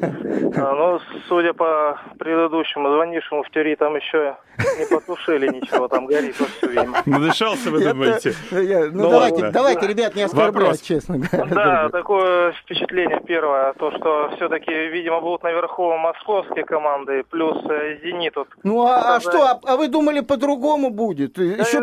[0.56, 0.98] А, Ну,
[1.28, 4.36] судя по предыдущему звонившему в Твери, там еще
[4.78, 6.98] не потушили ничего, там горит вовсю, видимо.
[7.06, 8.34] Надышался, вы думаете?
[8.50, 9.50] я- ну, Ну давайте, ладно.
[9.52, 10.80] давайте, ребят, не оскорблять, Вопрос.
[10.80, 11.54] честно говоря.
[11.54, 18.34] Да, такое впечатление первое, то, что все-таки, видимо, будут наверху московские команды, плюс э, «Зенит».
[18.36, 18.48] Вот.
[18.64, 21.34] Ну а, а что, а, а вы думали по-другому будет?
[21.34, 21.80] Да, Еще...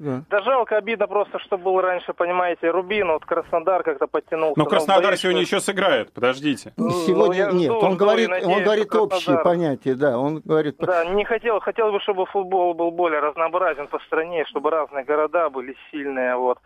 [0.00, 4.58] э, Да жалко, обидно просто, что был раньше, понимаете, Рубин, вот Краснодар как-то подтянулся.
[4.58, 6.12] Но Ну, Краснодар боюсь, сегодня что- еще сыграет.
[6.12, 6.72] Подождите.
[6.76, 10.40] Ну, Сегодня я нет, жду, он жду говорит, надеюсь, он говорит общие понятия, да, он
[10.44, 10.76] говорит.
[10.78, 15.50] Да, не хотел, хотел бы, чтобы футбол был более разнообразен по стране, чтобы разные города
[15.50, 16.58] были сильные, вот.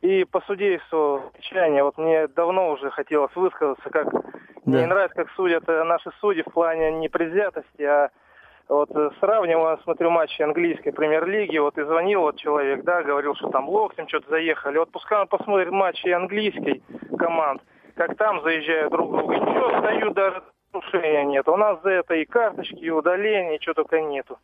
[0.00, 4.12] И по судейству отчаяния, вот мне давно уже хотелось высказаться, как
[4.64, 4.80] мне Да.
[4.80, 8.10] не нравится, как судят э, наши судьи в плане не предвзятости, а
[8.68, 13.50] вот э, сравнивая, смотрю матчи английской премьер-лиги, вот и звонил вот человек, да, говорил, что
[13.50, 14.78] там локтем что-то заехали.
[14.78, 16.82] Вот пускай он посмотрит матчи английской
[17.18, 17.62] команд,
[17.94, 19.12] как там заезжают друг.
[19.32, 21.48] И Ничего, встают, даже нарушения нет.
[21.48, 24.38] У нас за это и карточки, и удаления, ничего только нету.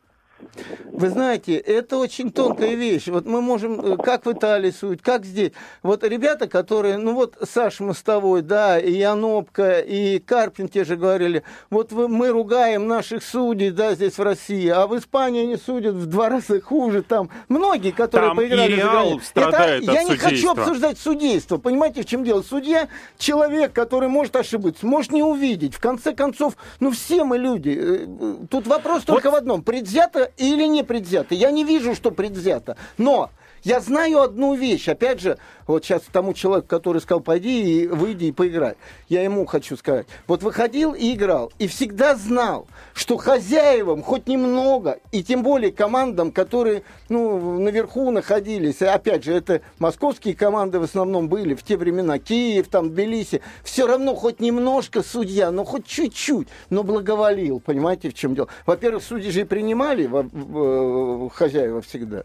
[0.92, 3.09] Вы знаете, это очень тонкая вещь.
[3.09, 5.53] Вот мы можем, э, как в Италии судят, как здесь.
[5.83, 11.42] Вот ребята, которые, ну вот Саша Мостовой, да, и Янопка, и Карпин те же говорили,
[11.70, 15.94] вот вы, мы ругаем наших судей, да, здесь в России, а в Испании они судят
[15.94, 17.03] в два раза хуже.
[17.03, 20.98] Там многие, которые Там поиграли и за Реал страдает Это- от Я не хочу обсуждать
[20.98, 21.57] судейство.
[21.59, 22.42] Понимаете, в чем дело?
[22.42, 25.74] Судья– человек, который может ошибиться, может не увидеть.
[25.74, 27.70] В конце концов, ну все мы люди.
[27.70, 29.62] Э, э, Тут вопрос только в одном.
[29.62, 31.35] Предвзято или не предвзято?
[31.35, 32.77] Я не вижу, что предвзято.
[32.99, 33.31] Но
[33.62, 34.88] Я знаю одну вещь.
[34.88, 38.75] Опять же, вот сейчас тому человеку, который сказал, пойди и выйди и поиграй.
[39.09, 40.07] Я ему хочу сказать.
[40.27, 41.53] Вот выходил и играл.
[41.59, 48.83] И всегда знал, что хозяевам хоть немного, и тем более командам, которые ну, наверху находились,
[48.83, 53.87] опять же, это московские команды в основном были в те времена, Киев, там, Тбилиси, все
[53.87, 58.49] равно хоть немножко судья, ну хоть чуть-чуть, но благоволил, понимаете, в чем дело.
[58.66, 62.25] Во-первых, судьи же и принимали в, хозяева всегда.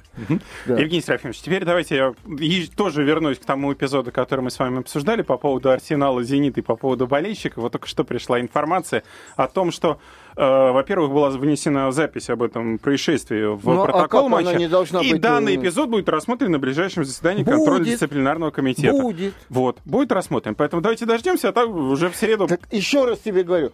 [0.66, 0.78] Да.
[0.78, 2.14] Евгений Серафимович, теперь давайте я
[2.76, 6.64] тоже вернусь к тому эпизоду, который мы с вами обсуждали по поводу Арсенала, Зенита и
[6.64, 7.64] по поводу болельщиков.
[7.64, 9.04] Вот только что пришла информация
[9.36, 10.00] о том, что
[10.38, 14.56] Э, во-первых, была внесена запись об этом происшествии в ну, а протокол а матча.
[14.56, 15.22] не и быть...
[15.22, 19.02] данный эпизод будет рассмотрен на ближайшем заседании контрольно-дисциплинарного комитета.
[19.02, 19.34] Будет.
[19.50, 20.56] Вот, будет рассмотрен.
[20.56, 22.48] Поэтому давайте дождемся, а так уже в среду...
[22.48, 23.72] Так еще раз тебе говорю.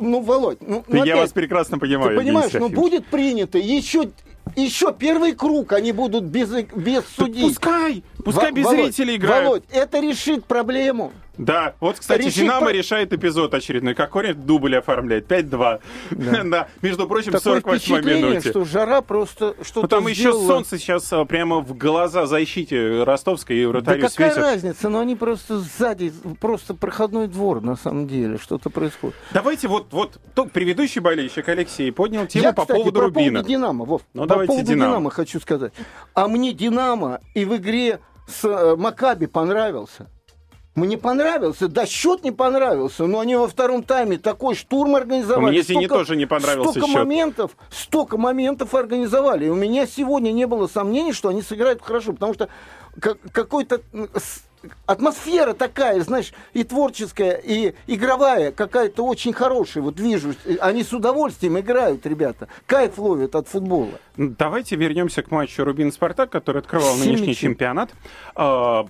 [0.00, 2.10] Ну, Володь, ну, ну Я опять, вас прекрасно понимаю.
[2.10, 4.10] Ты понимаешь, ну будет принято еще
[4.56, 7.48] еще первый круг они будут без, без судей.
[7.48, 9.44] Пускай, пускай без Володь, зрителей играют.
[9.44, 11.12] Володь, это решит проблему.
[11.40, 12.70] Да, вот, кстати, Решит Динамо по...
[12.70, 13.94] решает эпизод очередной.
[13.94, 15.26] Какой дубль оформляет?
[15.26, 15.80] 5-2.
[16.10, 16.42] Да.
[16.44, 16.68] да.
[16.82, 18.50] Между прочим, Такое 48 минуте.
[18.50, 20.38] что жара просто что-то Ну, там сделала...
[20.38, 24.44] еще солнце сейчас а, прямо в глаза защите ростовской и вратарю да какая светит.
[24.44, 24.88] разница?
[24.90, 28.36] Но они просто сзади, просто проходной двор, на самом деле.
[28.36, 29.16] Что-то происходит.
[29.32, 33.38] Давайте вот, вот тот предыдущий болельщик Алексей поднял тему Я, по кстати, поводу Рубина.
[33.38, 34.90] Поводу Динамо, Вов, ну, по поводу Динамо.
[34.90, 35.72] Динамо хочу сказать.
[36.14, 40.08] А мне Динамо и в игре с э, Макаби понравился.
[40.76, 45.50] Мне понравился, да, счет не понравился, но они во втором тайме такой штурм организовали.
[45.50, 46.96] Мне столько, тоже не понравился столько счет.
[46.96, 49.46] моментов, столько моментов организовали.
[49.46, 52.48] И у меня сегодня не было сомнений, что они сыграют хорошо, потому что
[53.32, 53.80] какой-то
[54.86, 59.82] атмосфера такая, знаешь, и творческая, и игровая, какая-то очень хорошая.
[59.82, 62.48] Вот вижу, они с удовольствием играют, ребята.
[62.66, 63.92] Кайф ловят от футбола.
[64.16, 67.90] Давайте вернемся к матчу Рубин-Спартак, который открывал нынешний чемпионат.
[68.34, 68.86] А,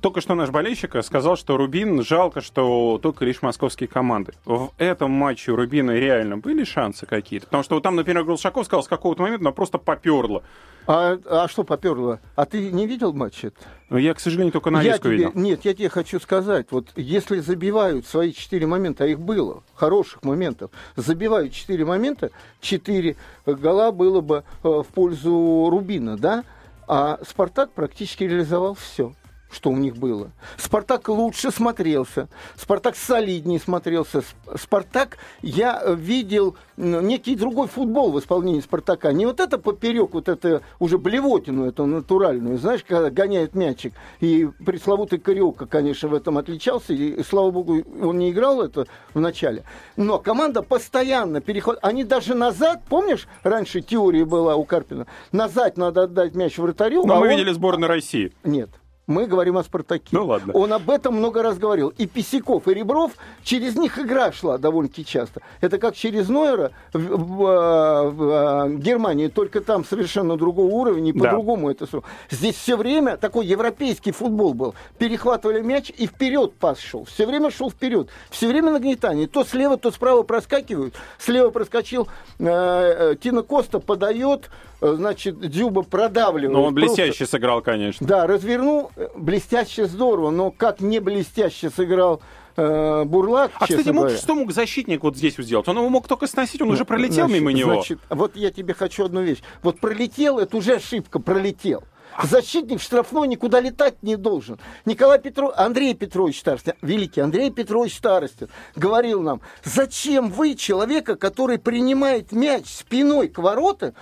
[0.00, 4.32] только что наш болельщик сказал, что Рубин жалко, что только лишь московские команды.
[4.44, 7.46] В этом матче у Рубина реально были шансы какие-то?
[7.46, 10.42] Потому что вот там, например, Глушаков сказал, с какого-то момента она просто поперло.
[10.86, 12.20] А, а что поперло?
[12.34, 13.60] А ты не видел матч это?
[13.88, 15.40] Ну, я, к сожалению, только навеску я тебе, видел.
[15.40, 20.24] Нет, я тебе хочу сказать, вот если забивают свои четыре момента, а их было, хороших
[20.24, 23.16] моментов, забивают четыре момента, четыре
[23.46, 26.44] гола было бы э, в пользу Рубина, да?
[26.88, 29.12] А Спартак практически реализовал все
[29.52, 30.32] что у них было.
[30.56, 34.22] Спартак лучше смотрелся, Спартак солиднее смотрелся.
[34.56, 39.12] Спартак, я видел некий другой футбол в исполнении Спартака.
[39.12, 43.92] Не вот это поперек, вот это уже блевотину, эту натуральную, знаешь, когда гоняет мячик.
[44.20, 46.92] И пресловутый Кариока, конечно, в этом отличался.
[46.92, 49.64] И, слава богу, он не играл это в начале.
[49.96, 51.80] Но команда постоянно переходит.
[51.82, 57.04] Они даже назад, помнишь, раньше теория была у Карпина, назад надо отдать мяч вратарю.
[57.04, 57.32] Но а мы он...
[57.32, 58.32] видели сборную России.
[58.44, 58.70] Нет.
[59.08, 60.08] Мы говорим о «Спартаке».
[60.12, 60.52] Ну ладно.
[60.52, 61.88] Он об этом много раз говорил.
[61.88, 63.12] И Писяков, и Ребров,
[63.42, 65.42] через них игра шла довольно-таки часто.
[65.60, 71.12] Это как через Нойера в, в, в, в Германии, только там совершенно другого уровня, и
[71.12, 71.72] по-другому да.
[71.72, 74.74] это Здесь все время такой европейский футбол был.
[74.98, 77.04] Перехватывали мяч и вперед пас шел.
[77.04, 78.08] Все время шел вперед.
[78.30, 79.26] Все время нагнетание.
[79.26, 80.94] То слева, то справа проскакивают.
[81.18, 82.06] Слева проскочил
[82.38, 84.48] э, э, Тина Коста, подает,
[84.82, 86.52] значит, Дзюба продавливает.
[86.52, 87.36] Ну, он блестяще просто...
[87.36, 88.06] сыграл, конечно.
[88.06, 92.20] Да, развернул, э, блестяще здорово, но как не блестяще сыграл
[92.56, 93.52] э, Бурлак.
[93.54, 95.68] А, кстати, мог, что мог защитник вот здесь сделать?
[95.68, 97.74] Он его мог только сносить, он уже пролетел значит, мимо него.
[97.74, 99.38] Значит, вот я тебе хочу одну вещь.
[99.62, 101.84] Вот пролетел, это уже ошибка, пролетел.
[102.22, 104.58] Защитник штрафной никуда летать не должен.
[104.84, 111.58] Николай Петров, Андрей Петрович Старостин, великий Андрей Петрович Старостин, говорил нам, зачем вы человека, который
[111.58, 113.94] принимает мяч спиной к воротам,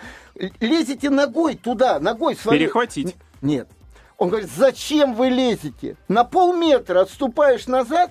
[0.61, 2.61] лезете ногой туда, ногой своей...
[2.61, 3.16] Перехватить.
[3.42, 3.68] Нет.
[4.18, 5.96] Он говорит, зачем вы лезете?
[6.09, 8.11] На полметра отступаешь назад,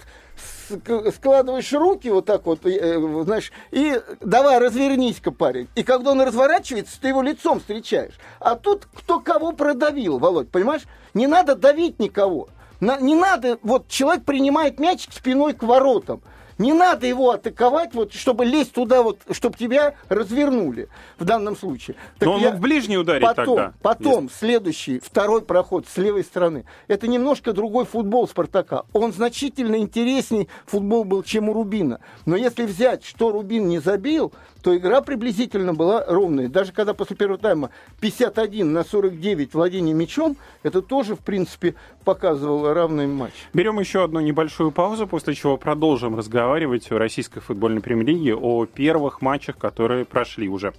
[1.16, 5.68] складываешь руки вот так вот, э, знаешь, и давай, развернись-ка, парень.
[5.76, 8.14] И когда он разворачивается, ты его лицом встречаешь.
[8.40, 10.84] А тут кто кого продавил, Володь, понимаешь?
[11.14, 12.50] Не надо давить никого.
[12.80, 16.22] Не надо, вот человек принимает мяч спиной к воротам.
[16.60, 21.96] Не надо его атаковать, вот, чтобы лезть туда, вот, чтобы тебя развернули в данном случае.
[22.20, 22.50] Так Но он я...
[22.50, 23.74] мог в ближний ударить потом, тогда.
[23.82, 24.38] Потом, если...
[24.38, 26.66] следующий, второй проход с левой стороны.
[26.90, 28.84] Это немножко другой футбол Спартака.
[28.92, 32.02] Он значительно интересней футбол был, чем у Рубина.
[32.26, 36.48] Но если взять, что Рубин не забил, то игра приблизительно была ровная.
[36.48, 37.70] Даже когда после первого тайма
[38.00, 43.34] 51 на 49 владение мячом, это тоже, в принципе, показывало равный матч.
[43.54, 49.22] Берем еще одну небольшую паузу, после чего продолжим разговаривать в российской футбольной премьер-лиге о первых
[49.22, 50.74] матчах, которые прошли уже.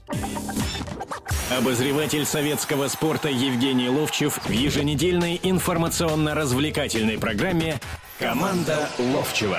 [1.59, 7.81] Обозреватель советского спорта Евгений Ловчев в еженедельной информационно-развлекательной программе
[8.21, 9.59] «Команда Ловчева».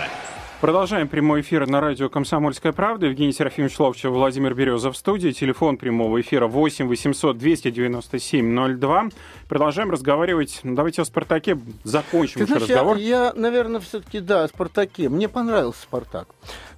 [0.62, 3.08] Продолжаем прямой эфир на радио «Комсомольская правда».
[3.08, 5.32] Евгений Серафимович Ловчев, Владимир Березов в студии.
[5.32, 9.10] Телефон прямого эфира 8 800 297 02.
[9.50, 10.60] Продолжаем разговаривать.
[10.62, 12.98] Ну, давайте о «Спартаке» закончим Ты знаешь, разговор.
[12.98, 15.10] Я, я, наверное, все-таки, да, о «Спартаке».
[15.10, 16.28] Мне понравился «Спартак».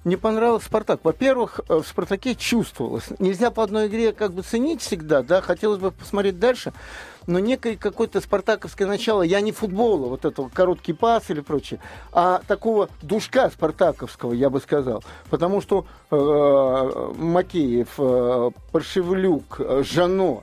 [0.04, 1.00] Мне понравился «Спартак».
[1.02, 3.06] Во-первых, э, в «Спартаке» чувствовалось.
[3.18, 6.72] Нельзя по одной игре как бы ценить всегда, да, хотелось бы посмотреть дальше
[7.26, 11.80] но некое какое-то спартаковское начало, я не футбола, вот этого короткий пас или прочее,
[12.12, 15.02] а такого душка спартаковского, я бы сказал.
[15.30, 20.42] Потому что э, Макеев, э, Паршевлюк, э, Жано,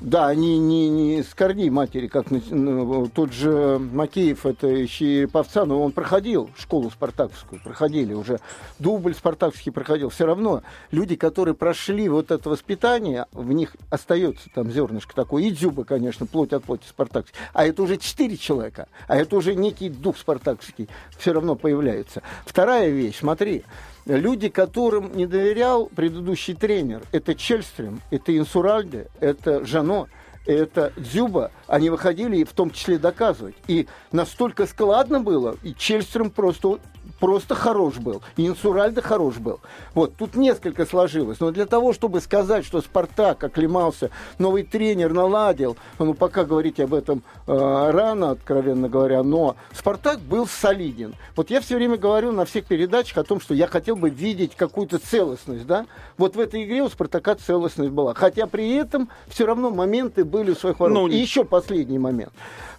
[0.00, 5.26] да, они не, не с корней матери, как ну, тот же Макеев, это еще и
[5.26, 8.40] Павца, но он проходил школу спартаковскую, проходили уже,
[8.78, 10.08] дубль спартаковский проходил.
[10.08, 15.50] Все равно люди, которые прошли вот это воспитание, в них остается там зернышко такое, и
[15.50, 19.90] Дзюба, конечно, плоть от плоти спартаковский, а это уже четыре человека, а это уже некий
[19.90, 20.88] дух спартаковский
[21.18, 22.22] все равно появляется.
[22.46, 23.64] Вторая вещь, смотри,
[24.06, 30.08] Люди, которым не доверял предыдущий тренер, это Чельстрем, это Инсуральде, это Жано,
[30.44, 33.54] это Дзюба, они выходили и в том числе доказывать.
[33.68, 36.78] И настолько складно было, и Чельстрем просто
[37.20, 38.22] просто хорош был.
[38.36, 39.60] И Инсуральда хорош был.
[39.94, 41.40] Вот, тут несколько сложилось.
[41.40, 46.94] Но для того, чтобы сказать, что Спартак оклемался, новый тренер наладил, ну, пока говорить об
[46.94, 51.14] этом э, рано, откровенно говоря, но Спартак был солиден.
[51.36, 54.56] Вот я все время говорю на всех передачах о том, что я хотел бы видеть
[54.56, 55.86] какую-то целостность, да?
[56.18, 58.14] Вот в этой игре у Спартака целостность была.
[58.14, 60.94] Хотя при этом все равно моменты были у своих ворот.
[60.94, 62.32] Ну, И еще последний момент.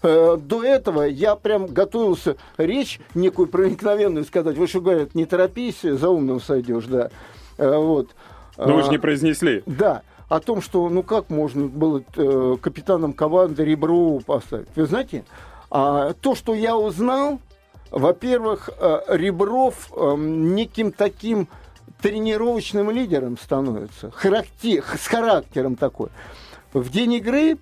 [0.03, 4.57] Э, до этого я прям готовился речь некую проникновенную сказать.
[4.57, 7.09] Вы что говорят, не торопись, за умным сойдешь, да.
[7.57, 8.09] Э, вот.
[8.57, 9.63] Но вы же не А, произнесли.
[9.65, 14.67] Да, о том, что, ну как можно было э, капитаном команды Реброву поставить.
[14.75, 15.25] Вы знаете,
[15.69, 17.39] а, то, что я узнал,
[17.89, 21.47] во-первых, э, Ребров э, неким таким
[22.01, 26.09] тренировочным лидером становится, характер, с характером такой.
[26.73, 27.57] В день игры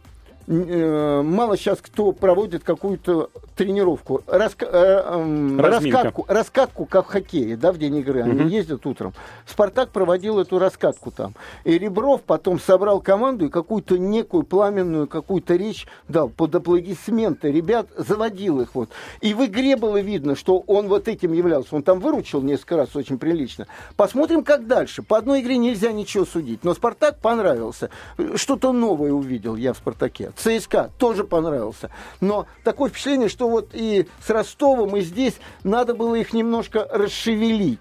[0.51, 7.77] мало сейчас кто проводит какую-то тренировку, раска- э, раскатку, раскатку, как в хоккее, да, в
[7.77, 8.47] день игры, они Мгм.
[8.47, 9.13] ездят утром.
[9.45, 11.33] Спартак проводил эту раскатку там.
[11.63, 17.51] И Ребров потом собрал команду и какую-то некую пламенную какую-то речь дал под аплодисменты.
[17.51, 18.89] Ребят заводил их вот.
[19.21, 21.75] И в игре было видно, что он вот этим являлся.
[21.75, 23.67] Он там выручил несколько раз очень прилично.
[23.95, 25.01] Посмотрим, как дальше.
[25.03, 26.63] По одной игре нельзя ничего судить.
[26.63, 27.89] Но Спартак понравился.
[28.35, 30.31] Что-то новое увидел я в Спартаке.
[30.41, 31.89] ЦСКА тоже понравился.
[32.19, 37.79] Но такое впечатление, что вот и с Ростовом, и здесь надо было их немножко расшевелить.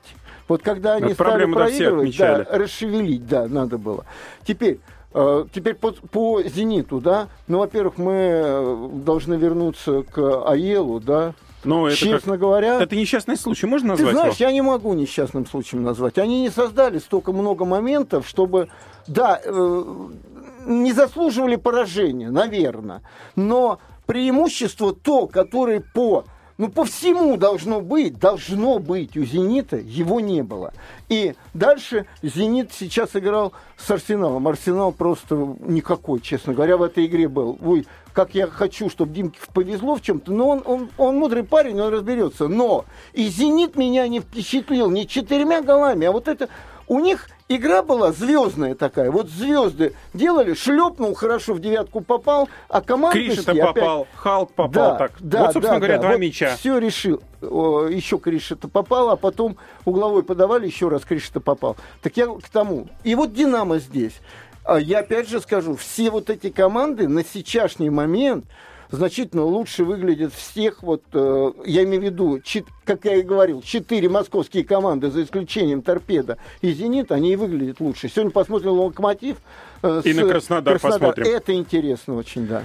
[0.49, 4.05] Вот когда они Это стали проигрывать, да, расшевелить, да, надо было.
[4.45, 4.81] Теперь,
[5.15, 10.19] э, теперь по, по «Зениту», да, ну, во-первых, мы э, должны вернуться к
[10.51, 11.35] Аелу, да.
[11.63, 14.49] Но это Честно как- говоря, Это несчастный случай, можно ты назвать знаешь, его?
[14.49, 16.19] я не могу несчастным случаем назвать.
[16.19, 18.69] Они не создали столько много моментов, чтобы,
[19.07, 19.85] да, э,
[20.67, 23.03] не заслуживали поражения, наверное.
[23.37, 26.25] Но преимущество то, которое по
[26.61, 30.75] ну, по всему должно быть, должно быть у «Зенита», его не было.
[31.09, 34.47] И дальше «Зенит» сейчас играл с «Арсеналом».
[34.47, 37.57] «Арсенал» просто никакой, честно говоря, в этой игре был.
[37.65, 41.81] Ой, как я хочу, чтобы Димке повезло в чем-то, но он, он, он мудрый парень,
[41.81, 42.47] он разберется.
[42.47, 46.51] Но и «Зенит» меня не впечатлил не четырьмя голами, а вот это...
[46.89, 49.11] У них игра была звездная такая.
[49.11, 53.75] Вот звезды делали, шлепнул хорошо в девятку попал, а командности Криша-то опять...
[53.75, 54.73] попал, Халк попал.
[54.73, 55.13] Да, так.
[55.21, 56.03] да, вот, собственно да, говоря, да.
[56.03, 56.57] два Вот мяча.
[56.57, 57.21] Все решил.
[57.43, 61.77] О, Еще Криша-то попал, а потом угловой подавали, еще раз Криша-то попал.
[62.03, 62.89] Так я к тому.
[63.03, 64.21] И вот Динамо здесь.
[64.65, 68.45] А Я опять же скажу, все вот эти команды на сейчасшний момент
[68.91, 73.63] значительно лучше выглядят всех, вот, э, я имею в виду, чет- как я и говорил,
[73.63, 78.09] четыре московские команды, за исключением Торпеда и Зенит, они и выглядят лучше.
[78.09, 79.37] Сегодня посмотрим Локомотив.
[79.83, 81.25] э, И с- на Краснодар посмотрим.
[81.27, 82.65] Это интересно очень, да.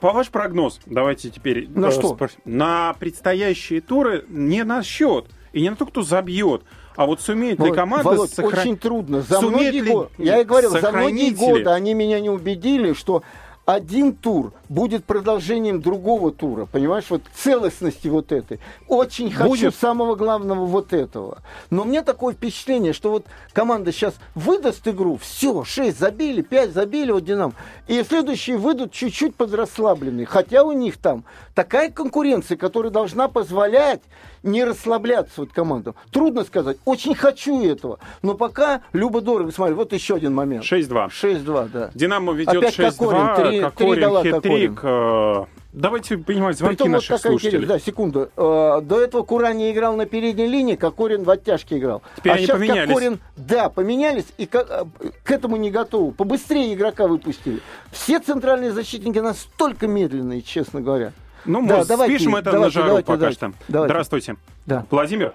[0.00, 1.68] По ваш прогноз, давайте теперь...
[1.70, 2.12] На э, что?
[2.14, 6.62] спро- На предстоящие туры не на счет и не на то, кто забьет,
[6.96, 8.58] а вот сумеет ли команда Володь, сохранить...
[8.66, 9.20] очень трудно.
[9.22, 12.92] За Сумеет многие ли годы, я и говорил, за многие годы они меня не убедили,
[12.94, 13.22] что
[13.66, 18.60] один тур будет продолжением другого тура, понимаешь, вот целостности вот этой.
[18.86, 19.74] Очень хочу Будет.
[19.74, 21.38] самого главного вот этого.
[21.70, 27.10] Но меня такое впечатление, что вот команда сейчас выдаст игру, все, 6 забили, 5 забили,
[27.10, 27.54] вот Динамо,
[27.88, 30.26] и следующие выйдут чуть-чуть подрасслабленные.
[30.26, 31.24] Хотя у них там
[31.54, 34.00] такая конкуренция, которая должна позволять
[34.46, 35.94] не расслабляться вот командам.
[36.10, 36.78] Трудно сказать.
[36.84, 37.98] Очень хочу этого.
[38.22, 39.50] Но пока любо-дорого.
[39.52, 40.64] Смотри, вот еще один момент.
[40.64, 41.08] 6-2.
[41.08, 41.90] 6-2, да.
[41.94, 43.60] Динамо ведет Опять 6-2.
[43.60, 44.80] Кокорин, хитрик.
[44.82, 47.58] Э, Давайте принимать звонки Притом вот наших такая слушателей.
[47.58, 48.30] интересная, да, секунду.
[48.34, 52.00] Э, До этого Курани играл на передней линии, Кокорин в оттяжке играл.
[52.16, 52.88] Теперь а они сейчас поменялись.
[52.88, 54.66] Кокорин, да, поменялись и ко-
[55.00, 56.12] э, к этому не готовы.
[56.12, 57.60] Побыстрее игрока выпустили.
[57.92, 61.12] Все центральные защитники настолько медленные, честно говоря.
[61.46, 63.36] Ну, мы Да, давайте, спишем это давайте, на жару давайте, пока давайте.
[63.38, 63.52] что.
[63.68, 63.92] Давайте.
[63.92, 64.36] Здравствуйте.
[64.66, 64.86] Да.
[64.90, 65.32] Владимир?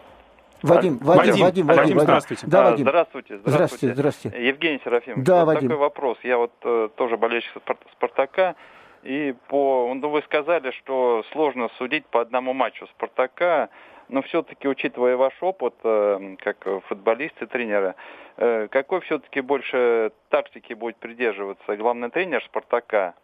[0.64, 2.46] Вадим, Вадим, Вадим, Вадим, Вадим, здравствуйте.
[2.48, 2.86] Да, А, Вадим.
[2.88, 4.48] Здравствуйте, Здравствуйте, здравствуйте.
[4.48, 5.70] Евгений Серафимович, Да, вот Вадим.
[5.70, 6.18] такой вопрос.
[6.24, 8.56] Я вот э, тоже болельщик Спар- Спартака,
[9.02, 13.70] и по, ну, вы сказали, что сложно судить по одному матчу Спартака,
[14.08, 17.96] но все-таки, учитывая ваш опыт, э, как футболиста и тренера,
[18.38, 23.16] э, какой все-таки больше тактики будет придерживаться главный тренер Спартака?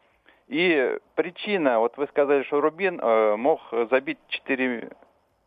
[0.47, 4.91] И причина, вот вы сказали, что Рубин э, мог забить 4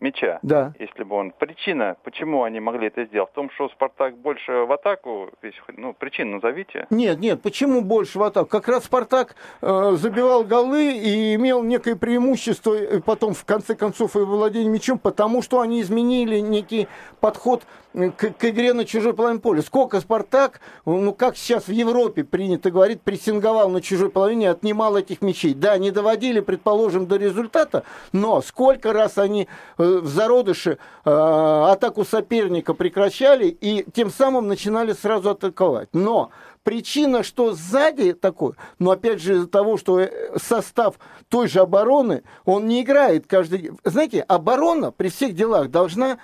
[0.00, 0.72] мяча Да.
[0.78, 1.30] если бы он...
[1.30, 5.94] Причина, почему они могли это сделать, в том, что Спартак больше в атаку, весь, ну,
[5.94, 6.86] причину назовите.
[6.90, 8.48] Нет, нет, почему больше в атаку?
[8.48, 14.16] Как раз Спартак э, забивал голы и имел некое преимущество э, потом, в конце концов,
[14.16, 16.88] и владение мячом, потому что они изменили некий
[17.20, 17.62] подход
[17.94, 19.62] э, к, к игре на чужой половине поля.
[19.62, 25.22] Сколько Спартак, ну как сейчас в Европе принято говорить, прессинговал на чужой половине, отнимал этих
[25.22, 25.54] мячей.
[25.54, 29.48] Да, не доводили, предположим, до результата, но сколько раз они
[29.78, 35.88] э, в зародыше э, атаку соперника прекращали и тем самым начинали сразу атаковать.
[35.92, 36.30] Но
[36.62, 40.96] причина, что сзади такой, но опять же из-за того, что э, состав
[41.28, 43.72] той же обороны, он не играет каждый.
[43.84, 46.18] Знаете, оборона при всех делах должна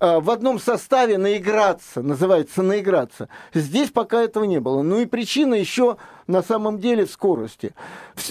[0.00, 3.28] э, в одном составе наиграться, называется наиграться.
[3.54, 4.82] Здесь пока этого не было.
[4.82, 5.96] Ну и причина еще
[6.26, 7.74] на самом деле скорости.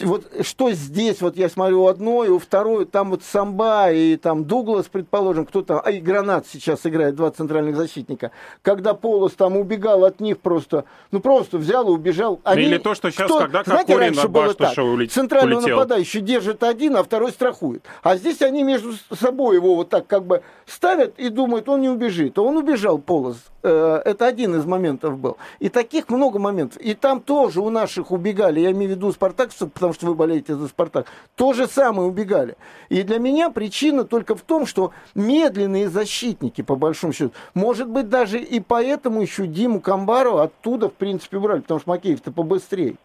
[0.04, 4.46] Вот что здесь, вот я смотрю у одной, у второй, там вот Самба и там
[4.46, 8.32] Дуглас, предположим, кто там, а и Гранат сейчас играет, два центральных защитника.
[8.62, 12.40] Когда Полос там убегал от них просто, ну просто взял и убежал.
[12.44, 14.78] Они- Или то, что сейчас, кто- когда знаете, Кокорин раньше было так?
[14.78, 15.78] улет- Центрального улетел.
[15.78, 17.84] нападающего держит один, а второй страхует.
[18.04, 21.90] А здесь они между собой его вот так как бы ставят и думают, он не
[21.90, 22.38] убежит.
[22.38, 23.38] А он убежал, Полос.
[23.64, 25.38] Э, Это один из моментов был.
[25.60, 26.82] И таких много моментов.
[26.82, 30.56] И там тоже у наших убегали, я имею в виду спартакцев, потому что вы болеете
[30.56, 32.56] за Спартак, то же самое убегали.
[32.90, 38.10] И для меня причина только в том, что медленные защитники, по большому счету, может быть,
[38.10, 42.96] даже и поэтому еще Диму Камбару оттуда, в принципе, брали, потому что Макеев-то побыстрее.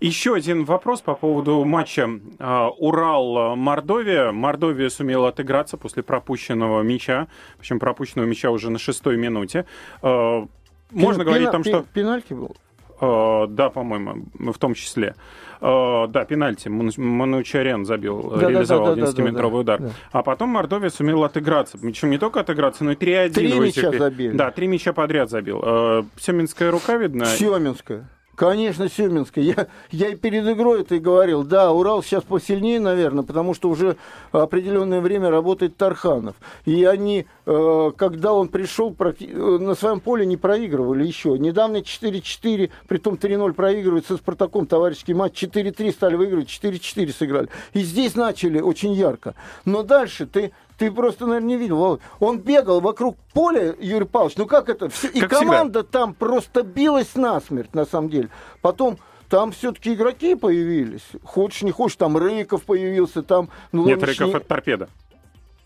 [0.00, 4.32] Еще один вопрос по поводу матча э, Урал-Мордовия.
[4.32, 7.28] Мордовия сумела отыграться после пропущенного мяча,
[7.58, 9.64] причем пропущенного мяча уже на шестой минуте.
[10.02, 10.44] Э,
[10.90, 11.84] Можно Пена- говорить там, пе- что...
[11.94, 12.56] Пенальти был?
[13.02, 15.16] Э, да, по-моему, в том числе.
[15.60, 16.68] Э, да, пенальти.
[16.68, 19.80] Ман- Манучарян забил, Да, да, реализовал да, да, да, 11-метровый да, удар.
[19.80, 19.90] да.
[20.12, 21.78] А потом Мордовия сумела отыграться.
[21.78, 23.30] Причем не только отыграться, но и 3-1.
[23.30, 24.36] Три мяча забили.
[24.36, 25.60] Да, три мяча подряд забил.
[25.64, 27.26] Э, Семенская рука, видно.
[27.26, 28.08] Семенская.
[28.34, 29.44] Конечно, Семенская.
[29.44, 31.44] Я, я и перед игрой это и говорил.
[31.44, 33.96] Да, Урал сейчас посильнее, наверное, потому что уже
[34.32, 36.34] определенное время работает Тарханов.
[36.64, 41.38] И они, э, когда он пришел, э, на своем поле не проигрывали еще.
[41.38, 45.34] Недавно 4-4, притом 3-0 проигрывают со Спартаком, товарищеский матч.
[45.42, 47.48] 4-3 стали выигрывать, 4-4 сыграли.
[47.74, 49.34] И здесь начали очень ярко.
[49.66, 51.76] Но дальше ты ты просто, наверное, не видел.
[51.78, 52.00] Володь.
[52.20, 54.36] Он бегал вокруг поля, Юрий Павлович.
[54.36, 54.86] Ну как это?
[54.86, 55.28] И Как всегда.
[55.28, 58.28] команда там просто билась насмерть, на самом деле.
[58.60, 58.98] Потом
[59.28, 61.06] там все-таки игроки появились.
[61.24, 63.48] Хочешь, не хочешь, там Рыков появился, там...
[63.72, 64.88] Ну, Нет, Рыков не- это торпеда.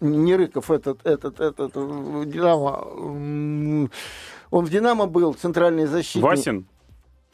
[0.00, 3.90] не Рыков, этот, этот, этот, в Динамо.
[4.50, 6.22] Он в Динамо был, центральный защитник.
[6.24, 6.66] Васин.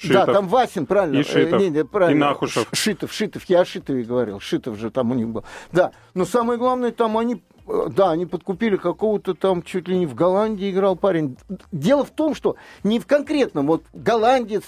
[0.05, 0.35] Да, Шитов.
[0.35, 1.21] там Васин, правильно.
[1.21, 1.61] И Шитов.
[1.61, 2.17] Э, не, не, правильно.
[2.17, 2.67] И Нахушев.
[2.73, 4.41] Шитов, Шитов, я о Шитове говорил.
[4.41, 5.45] Шитов же там у них был.
[5.71, 10.07] Да, но самое главное, там они, э, да, они подкупили какого-то там, чуть ли не
[10.07, 11.37] в Голландии играл парень.
[11.71, 14.65] Дело в том, что не в конкретном, вот голландец,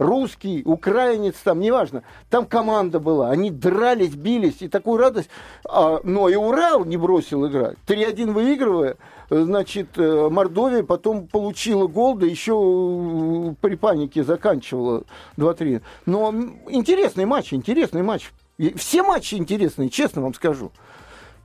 [0.00, 5.28] русский, украинец, там, неважно, там команда была, они дрались, бились, и такую радость,
[5.68, 7.76] А, но и Урал не бросил играть.
[7.86, 8.96] 3-1 выигрывая,
[9.28, 15.04] значит, э, Мордовия потом получила гол, да еще при панике заканчивала
[15.36, 15.82] 2-3.
[16.06, 16.34] Но
[16.68, 18.32] интересный матч, интересный матч.
[18.76, 20.72] Все матчи интересные, честно вам скажу.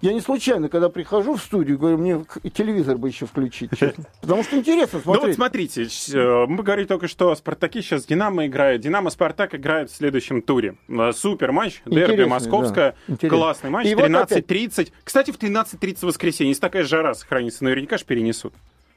[0.01, 4.05] Я не случайно, когда прихожу в студию, говорю, мне телевизор бы еще включить, честно.
[4.21, 5.21] Потому что интересно смотреть.
[5.21, 8.81] Ну вот смотрите, э, мы говорили только что о Спартаке сейчас Динамо играет.
[8.81, 10.75] Динамо Спартак играет в следующем туре.
[10.89, 12.95] Э, супер матч, дерби московская.
[13.07, 13.29] Да.
[13.29, 14.73] Классный матч, 13.30.
[14.77, 18.53] Вот Кстати, в 13.30 в воскресенье, если такая жара сохранится, наверняка же перенесут.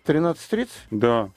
[0.06, 0.68] 13.30?
[0.90, 1.30] Да.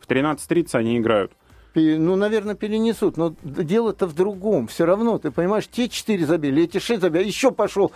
[0.00, 1.32] В 13.30 они играют
[1.74, 3.16] ну, наверное, перенесут.
[3.16, 4.68] Но дело-то в другом.
[4.68, 7.26] Все равно, ты понимаешь, те четыре забили, эти шесть забили.
[7.26, 7.92] Еще пошел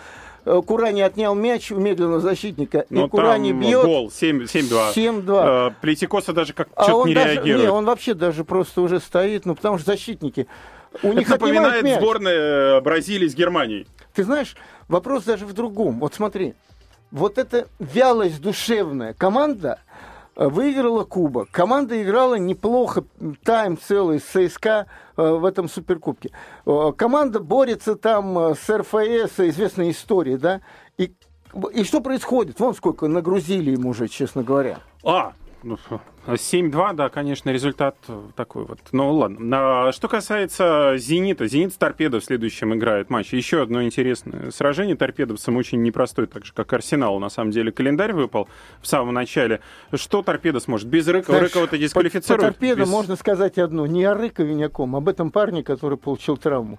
[0.47, 3.85] Курани отнял мяч у медленного защитника, Но и Курани бьет...
[3.85, 4.95] гол 7-2.
[4.95, 5.71] 7-2.
[5.71, 7.65] Э, Плетикоса даже как а что-то не даже, реагирует.
[7.65, 10.47] Не, он вообще даже просто уже стоит, ну потому что защитники...
[11.03, 11.99] У Это них напоминает мяч.
[11.99, 13.87] сборная Бразилии с Германией.
[14.15, 14.57] Ты знаешь,
[14.89, 15.99] вопрос даже в другом.
[15.99, 16.55] Вот смотри,
[17.11, 19.81] вот эта вялость душевная команда
[20.37, 21.51] выиграла кубок.
[21.51, 23.05] Команда играла неплохо,
[23.43, 26.31] тайм целый с ЦСКА э, в этом суперкубке.
[26.67, 30.61] Э, команда борется там э, с РФС, известная история, да?
[30.99, 31.15] И,
[31.73, 32.61] и что происходит?
[32.61, 34.79] Вон сколько нагрузили ему уже, честно говоря.
[35.03, 35.33] А,
[36.27, 37.97] 7-2, да, конечно, результат
[38.35, 38.79] такой вот.
[38.93, 39.93] Ну ладно.
[39.93, 43.33] Что касается «Зенита», «Зенит» с «Торпедо» в следующем играет матч.
[43.33, 47.19] Еще одно интересное сражение торпедовцам очень непростой, так же, как «Арсеналу».
[47.19, 48.49] На самом деле календарь выпал
[48.81, 49.61] в самом начале.
[49.95, 50.89] Что «Торпедо» сможет?
[50.89, 51.41] Без Рыкова?
[51.41, 52.41] Рыкова-то дисквалифицирует?
[52.41, 52.89] По, по «Торпедо» без...
[52.89, 53.87] можно сказать одно.
[53.87, 56.79] Не о Рыкове ни о ком, об этом парне, который получил травму.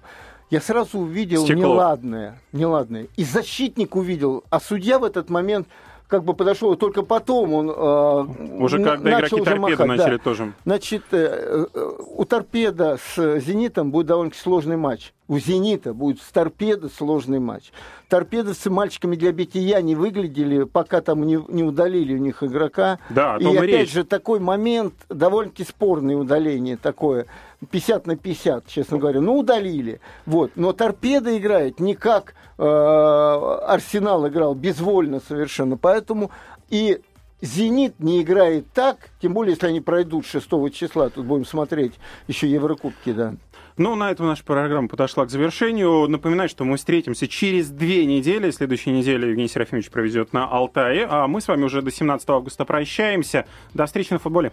[0.50, 1.64] Я сразу увидел Стеклов.
[1.64, 3.08] неладное, неладное.
[3.16, 5.68] И защитник увидел, а судья в этот момент
[6.08, 10.18] как бы подошел, и только потом он э, уже когда игроки торпеда махать, начали да.
[10.18, 10.52] тоже.
[10.64, 15.12] Значит, э, э, у торпеда с Зенитом будет довольно сложный матч.
[15.28, 17.70] У Зенита будет с торпедо сложный матч.
[18.08, 22.98] Торпедовцы мальчиками для бития не выглядели, пока там не, не удалили у них игрока.
[23.10, 23.92] Да, и опять речь.
[23.92, 27.26] же такой момент довольно-таки спорное удаление такое.
[27.70, 29.20] 50 на 50, честно говоря.
[29.20, 30.00] Ну, удалили.
[30.26, 30.52] Вот.
[30.56, 35.76] Но торпеда играет не как э, Арсенал играл, безвольно совершенно.
[35.76, 36.30] Поэтому
[36.68, 37.00] и
[37.40, 41.94] Зенит не играет так, тем более, если они пройдут 6 числа, тут будем смотреть
[42.26, 43.34] еще Еврокубки, да.
[43.76, 46.08] Ну, на этом наша программа подошла к завершению.
[46.08, 48.50] Напоминаю, что мы встретимся через две недели.
[48.50, 51.06] Следующей неделе Евгений Серафимович проведет на Алтае.
[51.08, 53.46] А мы с вами уже до 17 августа прощаемся.
[53.74, 54.52] До встречи на футболе.